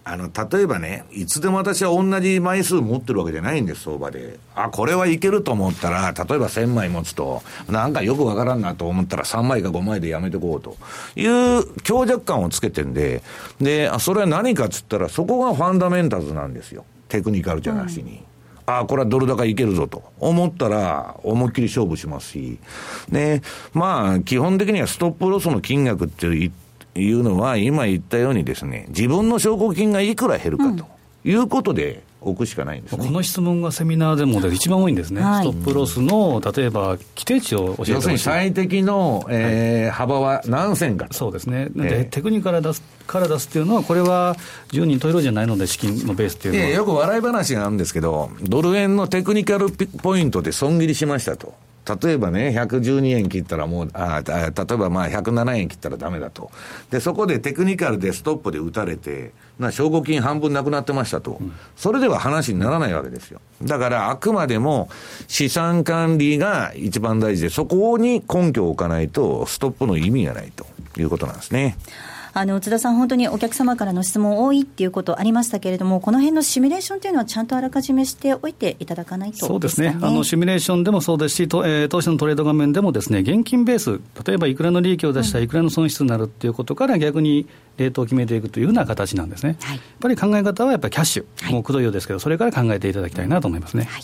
[0.04, 4.38] あの、例えばね、いつでも私は同じ枚数持ってるわけじゃないんです、相場で。
[4.54, 10.76] あ、これはいけると思ったら、例えば1000枚持つと、なんかよくわからんなと思ったら3枚か5枚でやめてこうと
[11.16, 13.24] いう強弱感をつけてんで、
[13.60, 16.84] で、それは何かっつったら、そこがファンダメンタルズなんですよ。
[17.08, 18.12] テクニカルじゃなしに。
[18.12, 18.35] うん
[18.66, 20.02] ああ、これはドル高いけるぞと。
[20.18, 22.58] 思ったら、思いっきり勝負しますし、
[23.08, 30.96] で、まあ、基本的にはストップロスの金額っていうのは、今言ったようにですね、自分の証拠金がいくら減るかと。
[31.26, 44.36] いうことで、置くしかないんです、ね、この質問がセミナーでも一番多いんですね、はい、ストップロスの例えば規定値を教えて要するに最適の、えー、はい、幅は何線かそうですね、で、えー、テクニカル出すから出すっていうのは、これは
[44.72, 46.68] 10人トイレじゃないので、資金のベースっていうのは。
[46.70, 51.54] よく笑い話があるんですけど、ドル円のテクニカルポイントで損切りしましたと。
[51.86, 56.50] 例えばね、112円切ったらもう、あ例えばまあ107円切ったらダメだと。
[56.90, 61.40] で、そこでテクニカルでストップで打たれて、な証拠金半分なくなってましたと、
[61.76, 63.40] それでは話にならないわけですよ。
[63.62, 64.88] だからあくまでも
[65.28, 70.66] 資産管理が一番大事で、そこに根拠を置かないと、ストップの意味がないと
[70.98, 71.76] いうことなんですね。
[72.38, 79.96] あの津田さん、本当にお客様からの質問多いっていうことありましたけれども、この辺のシミュレーションというのは、ちゃんとあらかじめしておいていただかないと、ね、そうですね。
[80.02, 85.48] あの、シミュレーションでもそうですし、とえー、投資のトレード画面でもです、ね、現金ベース、例えばいくらの利益を出したらい。
[85.48, 87.46] くらの損失になるっていうことから、逆に
[87.78, 89.56] レートを決めていくというふうな形なんですね。
[89.62, 93.84] はい、やっぱり考え方はやっぱりキャッシュ、はい、もうくどいようですけど、それから考えていただきたいなと思いますね。
[93.84, 94.02] はい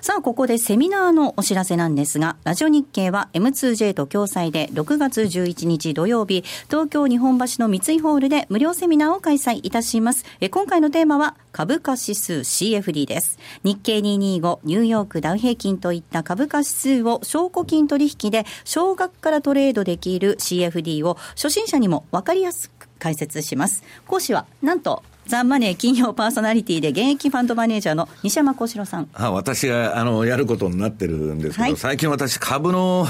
[0.00, 10.24] さあ、ここでセミナーのお知らせなんですが、ラジオ日経は M2J と共催で6月11日土曜日、東京日本橋の三井ホールで無料セミナーを開催いたします。
[10.40, 13.38] え今回のテーマは、株価指数 CFD です。
[13.62, 23.84] 日経225、ニューヨークダウ平均といった株価指数を証拠金取引で少額からトレードできる CFD を初心者にもわかりやすく解説します。
[24.06, 29.08] 講師は、なんと、ザンマネー金曜パーソナリティで現役ファンドマネージャーの西山幸四郎さん。
[29.14, 33.06] あ私があのやることになってるんですけど、はい、最近私株の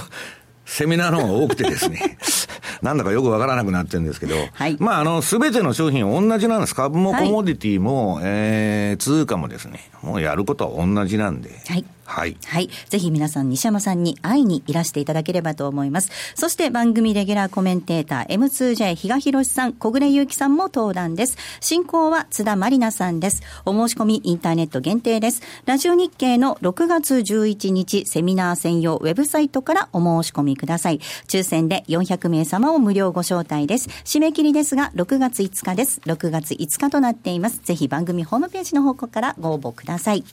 [0.64, 2.16] セミナーの方が多くてですね、
[2.83, 6.74] なんだかよくわからなくなってるんですけど、はい、まあ、あの、すべての商品同じなんです。
[6.74, 11.85] 株もコモディティも、はい、えー、通貨もですね、もうやることは同じなんで、はい。
[12.05, 12.37] はい。
[12.45, 12.69] はい。
[12.88, 16.11] ぜひ皆さん、西山さんに会いにいらしていただければと思います。
[16.35, 21.37] そして番組レギュラーコメンテーター、M2J 比嘉博さん、小暮祐樹さんも登壇です。
[21.61, 23.43] 進行は津田まりなさんです。
[23.64, 25.43] お申し込みインターネット限定です。
[25.64, 31.01] ラジオ日経の6月11日セミナー専用ウェブサイトからお申し込みください。
[31.29, 33.88] 抽選で400名様を無料ご招待です。
[34.05, 36.01] 締め切りですが、6月5日です。
[36.05, 37.61] 6月5日となっています。
[37.62, 40.25] ぜひ番組ホームページの方向からご応募ください。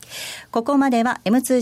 [0.50, 1.61] ここまでは M2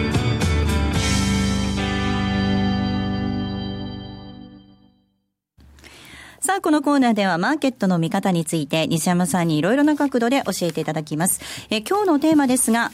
[6.41, 11.39] さあ、このコーナーではマーケットの見方について西山さんにいろいろな角度で教えていただきます。
[11.69, 12.91] え今日のテーマですが、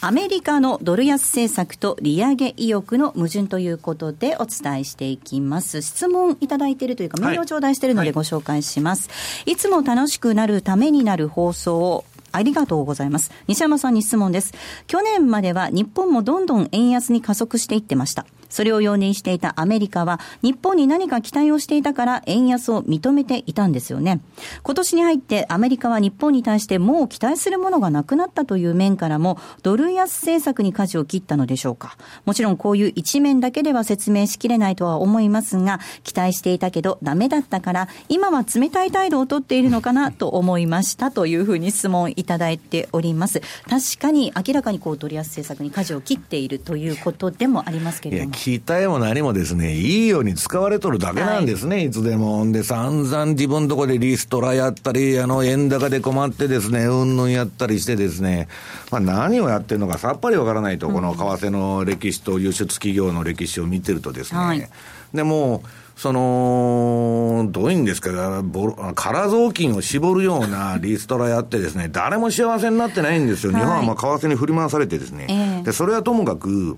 [0.00, 5.82] アメリカのドル安政策と利上げ意欲の矛盾ということでお伝えしていきます。
[5.82, 9.10] 質問いただいているというか、メールを頂戴しているのでご紹介します。
[9.10, 9.14] は
[9.46, 12.06] い、いつも楽しくなるためになる放送を
[12.36, 13.30] ありがとうございます。
[13.48, 14.52] 西山さんに質問です。
[14.86, 18.26] 去年までは日本もどんどん円安に加速していってました。
[18.48, 24.20] それを容認していたアメリカは、日本に何か期待をしていたから円安を認めていたんですよね。
[24.62, 31.96] 今年に入ってアメリカは日本に対してもう期待するものがなくなったという面からも、ドル安政策に舵を切ったのでしょうか。
[32.24, 43.40] もちろんこういう一面だけでは説明しきれないとは思いますが、期待していたけどダメだったから、今は冷たい態度をとっているのかなと思いましたというふうに質問いただいております。
[43.68, 48.30] 確かに明らかにこうドル安政策に舵を切っているということでもありますけれども。
[48.32, 52.50] 期待も何もですね、いいように使われとるだけなんですね、はい、いつでも。
[52.52, 58.48] で、散々自分のとこでリストラやったり、あの、円高で困ってですね、うんぬんやったりしてですね、
[58.90, 64.68] まあ何をやってるのかさっぱりわからないと、この為替の歴史と輸出企業の歴史を見てるとですね、はい、
[65.14, 65.62] でも
[65.96, 73.52] その、どういうんですか、ボ空雑巾を絞るような リストラやってですね、誰も幸せになってないんですよ。
[73.52, 75.62] 日本はまあ為替に振り回されてですね。
[75.64, 76.76] で、それはともかく、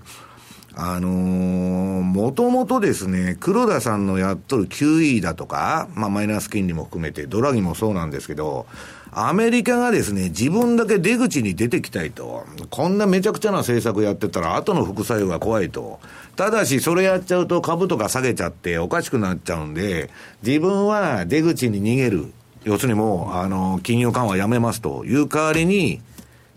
[0.73, 8.67] あのー、もともとですね、黒田さんのやっとる QE だとか、まあマイナス金利も含めて、ドラギもそうなんですけど、
[9.11, 12.45] アメリカがですね、自分だけ出口に出てきたいと。
[12.69, 15.99] こんなめちゃくちゃな政策やってたら、後の副作用が怖いと。
[16.35, 20.09] ただし、それやっちゃうと株とか下げちゃっておかしくなっちゃうんで、
[20.43, 22.31] 自分は出口に逃げる。
[22.63, 26.01] 要するにもう、あの、金融緩和やめますという代わりに、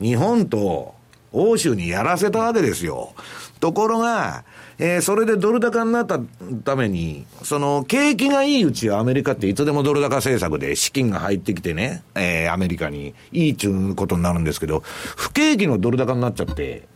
[0.01, 0.95] 日本と
[1.33, 3.15] 欧州にやらせたわけですよ。
[3.61, 4.45] ところが、
[4.79, 6.21] えー、それでドル高になった
[6.65, 16.87] ために、その、景気がいいうちはアメリカっていつでもドル高政策で資金が入ってきてね、えー、アメリカにいいっちゅうことになるんですけど、不景気のドル高になっちゃって、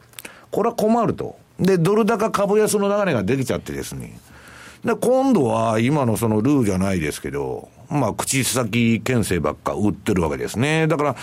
[0.51, 1.39] これは困ると。
[1.59, 4.19] で、ドル高株安の流れができちゃってですね。
[4.85, 10.87] で、今度は今のそのルーじゃないですけど、まあ、口先牽制ばっか売ってるわけですね。
[10.87, 11.17] だから、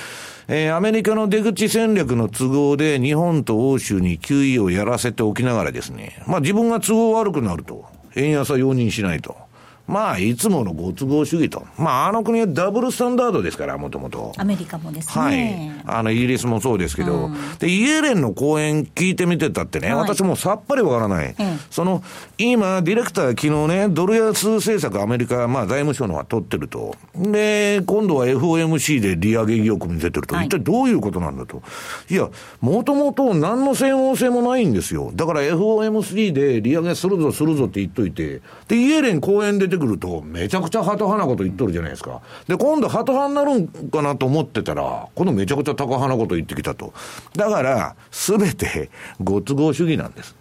[0.47, 7.85] えー、アメリカの出口戦略の都合で日本と欧州に QE をやらせておきながらですね、まあ自分が都合悪くなると、
[8.15, 9.42] 円安は容認しないと。
[9.85, 11.65] まあ、いつものご都合主義と。
[11.77, 14.31] まあ、あの国はダブルスタンダードですから、もともと。
[14.37, 15.83] アメリカもですね。
[15.85, 15.97] はい。
[15.97, 21.35] あの、イギリスもそうですけど、うん、で、イエレンの講演聞いてみてたってね、はい、私もさっぱりわからない。
[21.37, 22.01] うん、その、
[22.37, 26.95] 今、ディレクター昨日ね、ドル安政策アメリカ、まあ、財務省のは取ってると。
[27.15, 30.37] で、今度は FOMC で利上げ意欲に出てると。
[30.37, 31.61] 一体どういうことなんだと。
[32.09, 32.29] いや、
[32.61, 35.11] もともと何の専門性もないんですよ。
[35.13, 42.21] だから FOMC で利上げするぞするぞって言っといて、で、イエレン講演出てくると、めちゃくちゃハト派なこと言っとるじゃないですか。
[42.47, 46.93] で、今度ハト派になるんかなと思ってたら、今度めちゃくちゃタカ派なこと言ってきたと。
[47.35, 48.89] だから、すべて
[49.21, 50.35] ご都合主義なんです。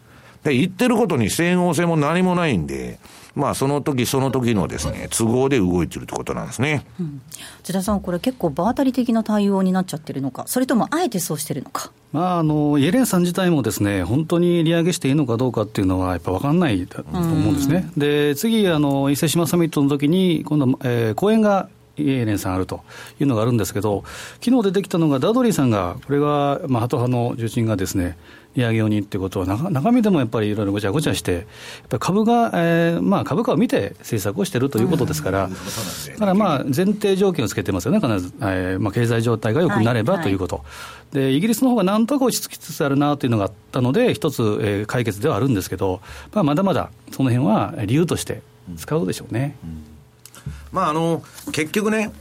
[0.44, 2.98] で、言ってることに整合性も何もないんで、
[3.34, 6.86] まあ、その時その時のですね、都合で動いてるってことなんですね。
[7.00, 7.22] うん、
[7.62, 11.90] 津田さん、これ結構場当たり的な対応になっちゃってるのか、それともあえてそうしてるのか？
[12.12, 17.90] まあ、あのイエレンさん自体もですね本当に利上げしていいのかどうかっていうのは、やっぱ分かんないと思うんですね。
[17.96, 21.68] で次あの、伊勢志摩サミットの時に、今度、えー、講演が
[21.98, 22.80] イエレンさんあると
[23.20, 24.04] いうのがあるんですけど、
[24.42, 28.16] 昨日出てきたのが、ダドリーさんが、これは、まあ、ハト派の重鎮がですね、
[28.54, 31.42] 利上げ用にってことは、中身でもやっぱりいろいろごちゃごちゃして、やっ
[31.88, 46.00] ぱり株が、えーまあ、株価を見て政策をしているということですから、だからまあ前提条件をつけてますよね、必ず、えーまあ、経済状態が良くなればということ、はいはい、でイギリスの方がなんとか落ち着きつつあるなというのがあったので、一つ、えー、解決ではあるんですけど、
[46.32, 48.42] まあ、まだまだその辺は理由として
[48.76, 49.56] 使うでしょうね。
[49.64, 49.82] うんうん、
[50.72, 51.22] まあ、あの
[51.52, 52.12] 結局ね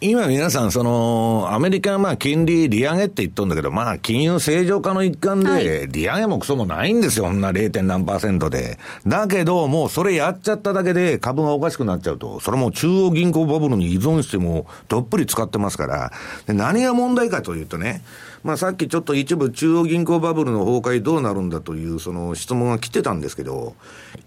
[0.00, 7.82] 今皆さん、その、アメリカはまあ金利利上げって言っとるんだけど、まあ金融正常化の一環で、利上げもクソもないんですよ、そんな 0.
[7.82, 8.78] 何パーセントで。
[9.08, 16.12] だけど、もうそれやっちゃっただけで株がおかしくなっちゃうと、それも中央銀行バブルに依存してもどっぷり使ってますから、
[16.46, 18.02] で何が問題かというとね、
[18.42, 23.74] まあ、さっきちょっと一部中央銀行バブルの崩壊どうなるんだというその質問が来てたんですけど、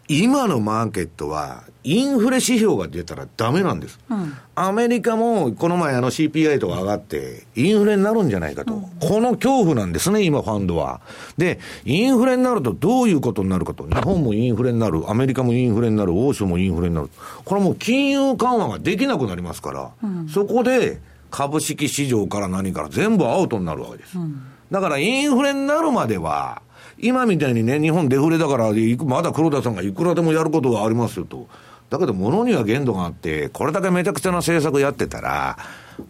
[0.08, 4.00] 今のマーケットはインフレ指標が出たらダメなんです。
[4.10, 8.74] うん、アメリカもこの前あの CPI とか上がってインフレになるんじゃないかと。
[8.74, 11.02] うん、この恐怖なんですね、今ファンドは。
[11.38, 13.88] で、インフレになるとどういうことになるかと。
[13.88, 17.10] 日本もインフレになる、アメリカもインフレになる、欧州もインフレになる。
[17.46, 21.00] これもう金融緩和ができなくなりますから、うん、そこで、
[21.32, 24.20] 株式市場から何から全部アウトになるわけです。
[24.20, 26.62] うん、だからインフレになるまでは、
[27.00, 28.72] 今みたいにね、日本デフレだから、
[29.06, 31.48] まだ黒田さんがいくらでもやることがありますよと。
[31.90, 35.58] だけど、物には限度があって、これだけめちゃくちゃな政策やってたら、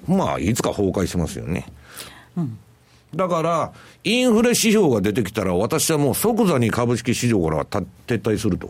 [0.07, 1.65] まあ、いつか崩壊しますよね。
[2.35, 2.57] うん、
[3.15, 3.71] だから、
[4.03, 8.69] インフレ指標が出てきたら、私はもう即座に株式市場から撤退すると。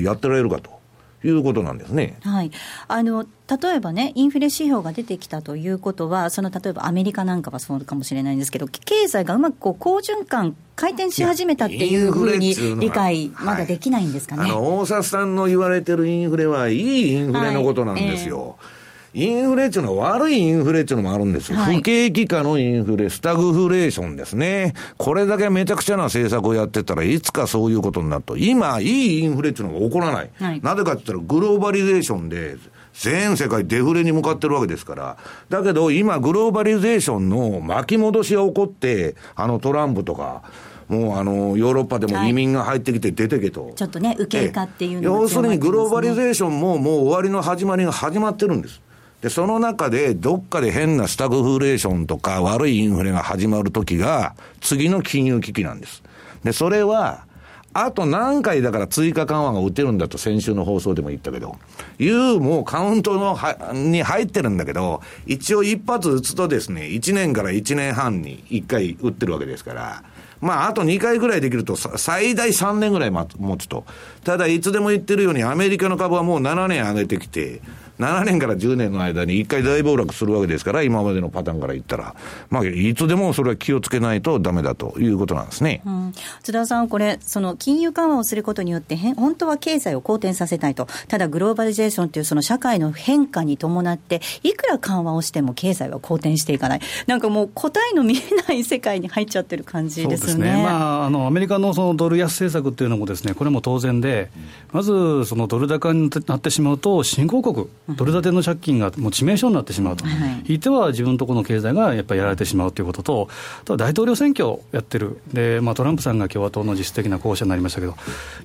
[0.00, 0.79] やってられるかと。
[1.22, 2.18] いうことなんですね。
[2.22, 2.50] はい。
[2.88, 3.26] あの、
[3.62, 14.42] 例えばね、インフレ指標が出てきたということは、その例えばアメリカなんかはそうかもしれないんですけど、経済がうまくこう好循環、回転し始めたっていうふうに理解、まだできないんですかね。
[14.42, 18.40] はい、あの、大沢さんの言われてるインフレはいいインフレのことなんですよ。
[18.40, 18.79] はいえー
[19.12, 21.58] インフレっていうのは悪いインフレっていうのもあるんですよ。
[21.58, 24.74] はい、不景気化のインフレ、スタグフレーションですね。
[24.98, 28.36] これだけめちゃくちゃな政策をやってたらいつかそういうことになると。
[28.36, 30.30] 今、いいインフレっていうのが起こらない。
[30.38, 32.56] はい、なぜかって言ったらグローバリゼーションで、
[32.92, 35.16] 全世界デフレに向かってるわけですから。
[35.48, 40.42] だけど今グローバリゼーションの巻き戻しが起こって、あのトランプとか、
[40.88, 43.66] もうあの、ヨーロッパでも移民が入ってきて出てけと。
[43.66, 48.80] はい、ちょっとね、受け入れかっていうの、ね、要するにグローバリゼーションももう終わりの始まりが始まってるんです。
[49.20, 56.02] で、その中で、どっかで変なスタグフレーションとか悪いインフレが始まるときが、次の金融危機なんです。
[56.42, 57.26] で、それは、
[57.72, 61.56] あと何回だから追加緩和が打てるんだと先週の放送でも言ったけど、
[62.00, 70.02] いうもうカウントのはに入ってるんだけど、一応一発打つとですね、1年から1年半に1回打ってるわけですから、
[70.40, 73.26] まあ、あと2回ぐらいできると、最大3年ぐらい持
[73.58, 73.84] つと。
[74.24, 77.60] ただ、いつでも言ってるように、アメリカの株はもう7年上げてきて、
[78.00, 82.14] 7年から10年の間に1回大暴落するわけですから、今までのパターンから言ったら、
[82.48, 100.40] まあ、いつでもそれは気をつけないとだめだということなんですね、うん、津田さん、これ、その金融緩和をすることによって、本当は経済を好転させたいと、ただグローバリゼーションというその社会の変化に伴って、いくら緩和をしても経済は好転していかない、なんかもう答えの見えない世界に入っちゃってる感じですね。
[100.40, 100.62] ね。
[100.62, 104.30] まあ、あのアメリカのそのドル安政策っていうのもですね、これも当然で、
[104.72, 107.66] まずそのドル高になってしまうと、新興国、
[107.96, 113.28] ドル建ての借金金がもう致命傷になってしまうと、はい、ひいては自分のところの経済がやっぱりやられてしまうということと、
[113.64, 117.96] と大統領選挙をやってる、でまあ、トランプさんが共和党の実質的な候補者になりましたけど、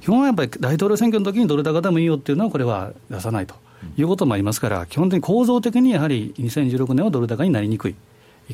[0.02, 3.56] 基本はやっぱり大統領選挙の時にドル高でもいいよっていうのは、これは出さないと。
[3.98, 7.96] いうこともありますから、基本的に構造的にやはり2016年はドル高になりにくい。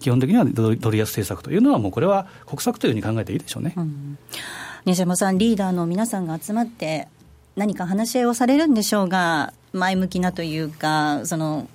[0.01, 4.17] 基本的にはドル安政策というのは、もうこれは国策というふうに考えていいでしょうね、うん、
[4.85, 7.07] 西山さん、リーダーの皆さんが集まって、
[7.55, 11.67] 何か話し合いをされるんでしょうが、前向きなというか、その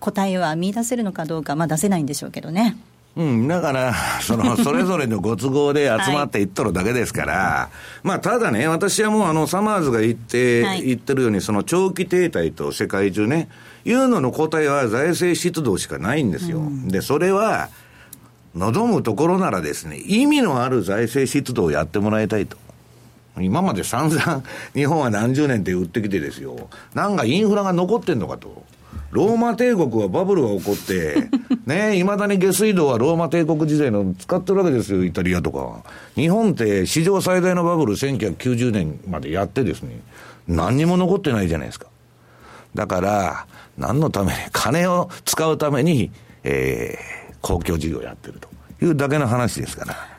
[0.00, 2.76] 答えは見出せるのかどうか、まあ、出せないんでしょうけどね。
[3.16, 7.68] うん、だから、 その、それぞれのご都合で集まっていっとるだけですから、は
[8.04, 13.48] い、まあ、ただね、私はもう、あの、サマーズが言って、はい、言ってるように、その、長期停滞と世界中ね、
[13.84, 16.58] いうのの答えは財政出動しかないんですよ。
[16.58, 17.70] うん、で、それは、
[18.54, 22.56] 望むところならですね、意味のある財政出動をやってもらいたいと。
[23.40, 24.42] 今まで散々、
[24.74, 26.68] 日本は何十年って売ってきてですよ。
[26.94, 28.64] なんかインフラが残ってんのかと。
[29.10, 31.28] ローマ帝国はバブルが起こって、
[31.66, 35.82] ね、いまだに下水道はローマ帝国時代の使ってるわけですよ、イタリアとか。
[36.14, 40.00] 日本って史上最大のバブル1990年までやってですね、
[40.46, 41.86] 何にも残ってないじゃないですか。
[42.74, 43.46] だから、
[43.78, 46.10] 何のために、金を使うために、
[46.44, 48.48] えー、公共事業をやってると
[48.84, 50.17] いうだけの話ですから。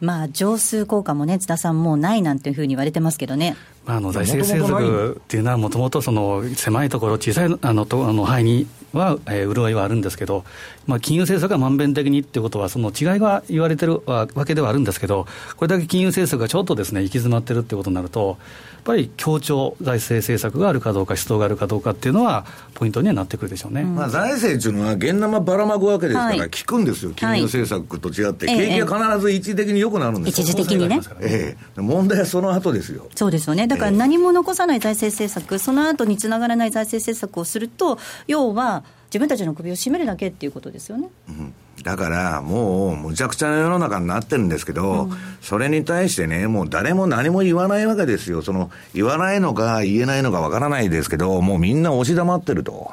[0.00, 3.56] まあ、乗数効果もね、津田さん、もうないなんていうふうに言われてますけどね。
[3.84, 10.44] まあ、あの財政政策っていうのは、もともとその狭いところ、小さいあのとあの範囲には、えー、潤いはあるんですけど、
[10.86, 15.26] まあ、金融政策がまんべん的にっていうことは、その違いが言われてるわけではあるんですけど、
[15.56, 18.38] これだけ金融政策がちょっとですね、行き詰まってるってことになると、
[18.84, 31.00] ぱり協調財政政策があるかどうか、出動があるかどうかっていうのは、ポイントにはなってくるでしょうね、まあ、財政っていうのは、現生ばらまくわけですから、効くんですよ、金融政策と違って、はい、景気は必ず一時的に良くなるんですよ、一時的にね。
[31.20, 33.06] ええ、問題はその後ですよ。
[33.14, 33.66] そうですよね。
[33.66, 41.08] だから何も残さない財政政策、その後につながらない財政政策をすると、要は自分たちの首を絞めるだけっていうことですよね。
[41.28, 48.42] うんだからもうむちゃくちゃな世の中になってるんですけど、うん、それに対してね、もう誰も何も言わないわけですよ。
[48.42, 52.90] その、言わないのか言えないのかわからないですけど、もうみんな押し黙ってると。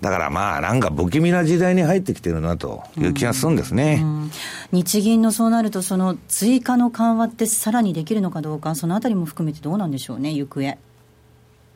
[0.00, 4.30] だからまあ、なんか不気味な時代に入ってきてるなという気がするんですね、うんうん、
[4.72, 10.78] 日銀のそうなると、その追加の緩和ってさらにできるのかどうか、そのあたりも含めてどうなんでしょうね、行方。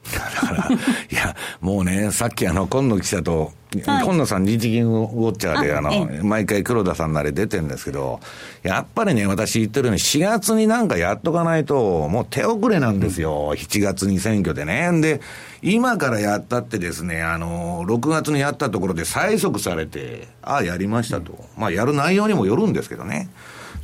[0.13, 3.53] だから、いや、もうね、さっきあの、今野記者と、
[3.87, 8.21] はい、今野さん、日銀ウォッチャーで、あの、毎回黒田さんなり出てるんですけど、
[8.63, 13.33] やっぱりね、私言ってるように、4月になんかやっとかないと、もう手遅れなんですよ。
[13.33, 14.91] うん、7月に選挙でね。
[15.01, 15.21] で、
[15.63, 21.45] 今からやったってですね、あの、6月にやったところで催促されて、ああ、やりましたと。
[21.57, 23.29] まあ、やる内容にもよるんですけどね。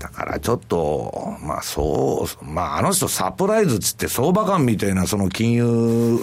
[0.00, 5.64] だからちょっと、まあそう、まああの人サプライズつって相場感みたいなその金融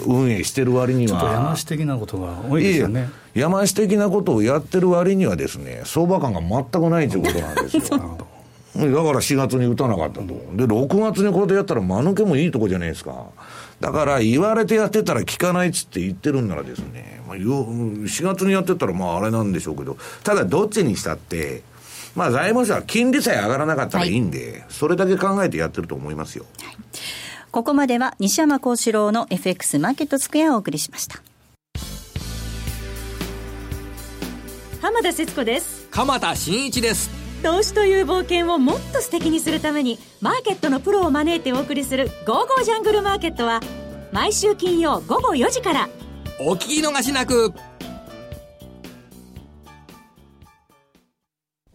[0.04, 1.08] 運営してる割には。
[1.08, 3.08] ちょっと山師的なことが多いですよね。
[3.34, 7.82] 山師的なことをやってる割にはですね、相場感が全くないということなんですよ。
[8.74, 10.26] だから4月に打たなかったと。
[10.26, 13.26] で、6月にこれでやったら間抜けもいいとこじゃないですか。
[13.80, 21.62] だから言われてやってたら聞かないっつって言ってるんならですね、まあ、4月にやってたらまああれなんでしょうけど、ただどっちにしたって、
[22.18, 26.46] まあ財務省は金利さえ上がらなかったらいいんで、はい、それだけ考えてやってると思いますよ。
[26.60, 26.74] はい、
[27.52, 31.22] ここまでは西山幸四郎の FX マーケットスクエアをお送りしました。
[34.82, 35.86] 浜田節子です。
[35.92, 37.08] 鎌田新一です。
[37.44, 43.60] 投資という冒険をもっと素敵にするためにマーケットのプロを招いてお送りする「ゴーゴージャングルマーケット」は
[44.10, 45.88] 毎週金曜午後4時から
[46.40, 47.52] お聞き逃しなく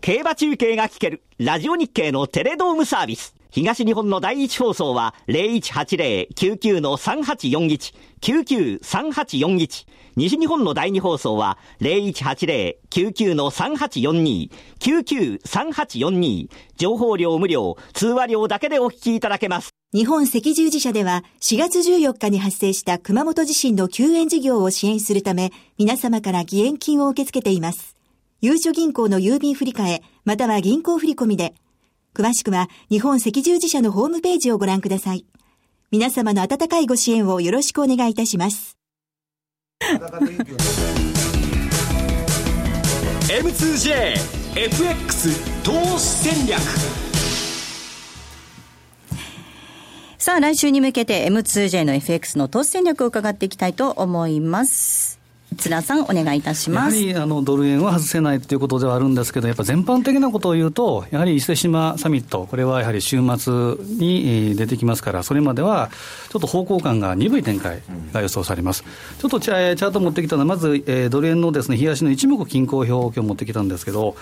[0.03, 9.87] 競馬中継が聞けるラジオ日経のテレドームサービス東日本の第一放送は0180-99-3841、99-3841。
[10.17, 14.51] 西日本の第二放送は0180-99-3842、
[14.81, 16.49] 99-3842。
[16.75, 19.69] 情報量無料、通話料だけでお聞きいただけます。
[19.93, 27.92] 日本赤十字社では4月14日に発生した熊本地震の救援事業を支援するため、皆様から義援金を受け付けています。
[28.45, 31.53] ゆうちょ銀行の郵便振替、または銀行振込で、
[32.13, 35.25] 詳しくは日本赤十字社のホームページをご覧ください。
[35.91, 38.77] 皆様の温かいご支援をよろしくお願いいたします。
[43.29, 46.59] M2JFX 投資戦略
[50.17, 55.12] さあ来週に向けて M2J の FX の投資戦略を伺っていきたいと思います。
[55.55, 63.53] 津田さん、お願いいたしますやはりあのドル円は外せないということではあるんですけど、やっぱ全般的なことを言うと、やはり伊勢志摩サミット、これはやはり週末
[63.97, 65.89] に出てきますから、それまでは
[66.29, 67.81] ちょっと方向感が鈍い展開
[68.11, 68.83] が予想されます。
[69.19, 74.15] ちょっとチャート持ってきたのは、まず、えー、ドル円のですね、日足の一目均衡表を今日持ってきたんですけど、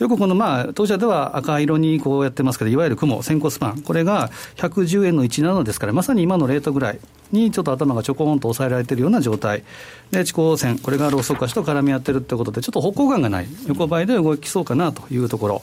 [0.00, 6.98] よくこのまあ、当社では赤色にこうやってますけど、いわゆる雲、先行スパン、これが110円の17ですから、まさに今のレートぐらい
[7.32, 9.62] にちょっと頭がちょこんと抑えられているような状態。
[10.10, 15.62] で、地高線、これがローソク足と絡み合ってるってことで、ちょっと方向感がない、横ばいで動きそうかなというところ。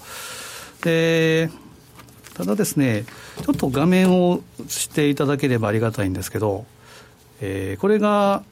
[0.83, 1.49] で、
[2.35, 3.05] ただですね、
[3.43, 6.67] ちょっと画面を出していただければありがたいんですけど、
[7.41, 8.43] えー、これが、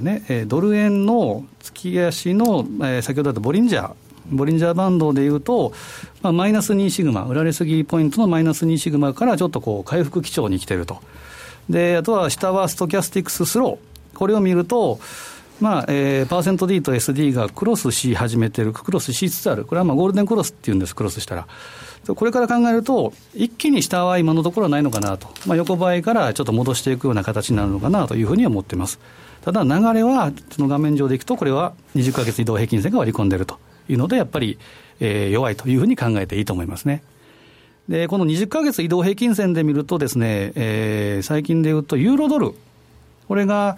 [0.00, 3.94] ね、ドル円の月足の、えー、先ほどあったボリンジャー、
[4.30, 5.72] ボリンジャーバンドでいうと、
[6.22, 11.00] まあ、マイナス2シグマ、売られすぎポイントのマイナス2シグマからちょっとこう回復基調に来てると。
[11.68, 14.16] で、あとは下はストキャスティクススロー。
[14.18, 15.00] これを見ると、
[15.60, 19.64] まあ、えー、パーセント D と SD がクロスし始めてる、クロスしつつある。
[19.64, 21.46] これはまあゴールデンクロスっていうんです、クロスしたら。
[22.08, 25.28] これから考えると、一気に下は今のところはないのかなと。
[25.46, 28.98] まあ、横ばいからちょっと戻していくような形になるのかなというふうには思っています。
[29.44, 33.58] ただ流れは、その画面上でいくと、これは20か月移動平均線が割り込んでいると
[33.88, 34.58] いうので、やっぱり、
[35.00, 37.02] えー、弱いというふうに考えていいと思いますね。
[37.88, 42.54] で、この20か月移動平均線で見るとですね、えー、最近でいうとユーロドル、
[43.28, 43.76] これが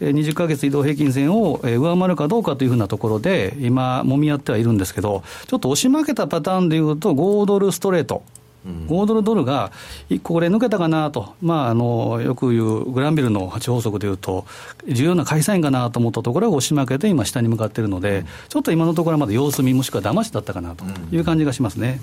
[0.00, 8.22] 20か月移動平均線を上回るかどうかというふうなところで、今、もみ合ってはいるんですけど、ちょっと押し負けたパターンでいうと、5ドルストレート。
[8.66, 9.72] 5ドルドルが
[10.10, 14.44] 1個これ抜けたかなと、まあ、あのよく言うグランビルの8法則でいうと、
[14.86, 22.00] 重要な会社員かなと思ったところが押し負けて、今、下に向かっているので、ちょっと今のところはまだ様子見、もしくは騙しだったかなという感じがしますね。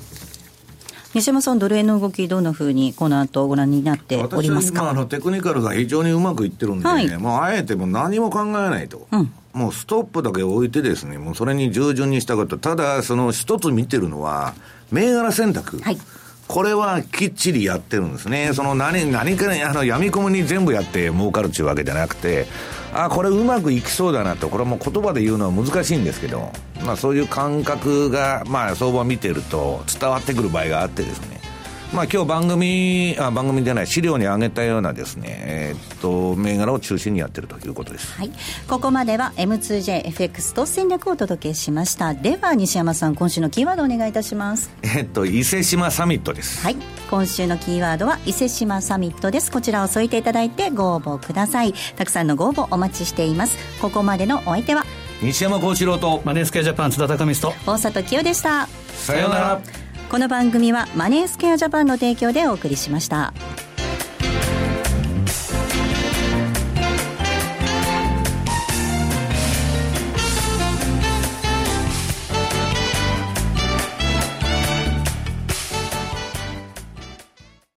[1.14, 4.82] 西山さん、ドル円の動き、どんなふうにこの後ご覧になっておりますか？
[4.82, 14.56] 私は今あの、テクニカルが非常にうまくいってるんで、はい、もうあえても何も考えないと、うん、もうストップだけ置いてですね、もうそれに従順にしたかった、ただ、その一つ見てるのは、
[14.92, 15.80] 銘柄選択。
[15.80, 15.98] はい
[16.48, 18.52] これはきっちりやってるんですね。
[18.54, 22.46] その何、何かあの、闇雲に全部やって儲かるっていうわけじゃなくて、
[22.94, 26.52] あ、これうまくいきそうだなと、これも言葉で言うのは難しいんですけど、
[26.86, 31.42] まあそういう感覚が、まあ相場見てると伝わってくる場合があってですね。
[31.96, 38.14] まあ今日番組、あ番組じゃない、資料に挙げたようなですね、えー、っと、銘柄を中心にやってるということです。
[38.18, 38.32] はい。
[38.68, 42.14] ここまでは M2JFX と戦略をお届けしました。
[42.14, 44.70] では、西山さん、今週のキーワードお願いいたします。
[44.84, 46.62] えっと、伊勢志摩サミットです。
[46.64, 46.76] はい。
[47.10, 49.50] 今週のキーワードは伊勢志摩サミットです。
[49.50, 51.74] こちらを添えていただいてご応募ください。
[51.96, 53.58] たくさんのご応募お待ちしています。
[53.82, 54.86] ここまでのお相手は、
[55.22, 59.85] 西山幸四郎とマネースケジャパン津田隆美と大里清でしたさようなら
[60.16, 63.34] この番組はマネースケアジャパンの提供でお送りしました。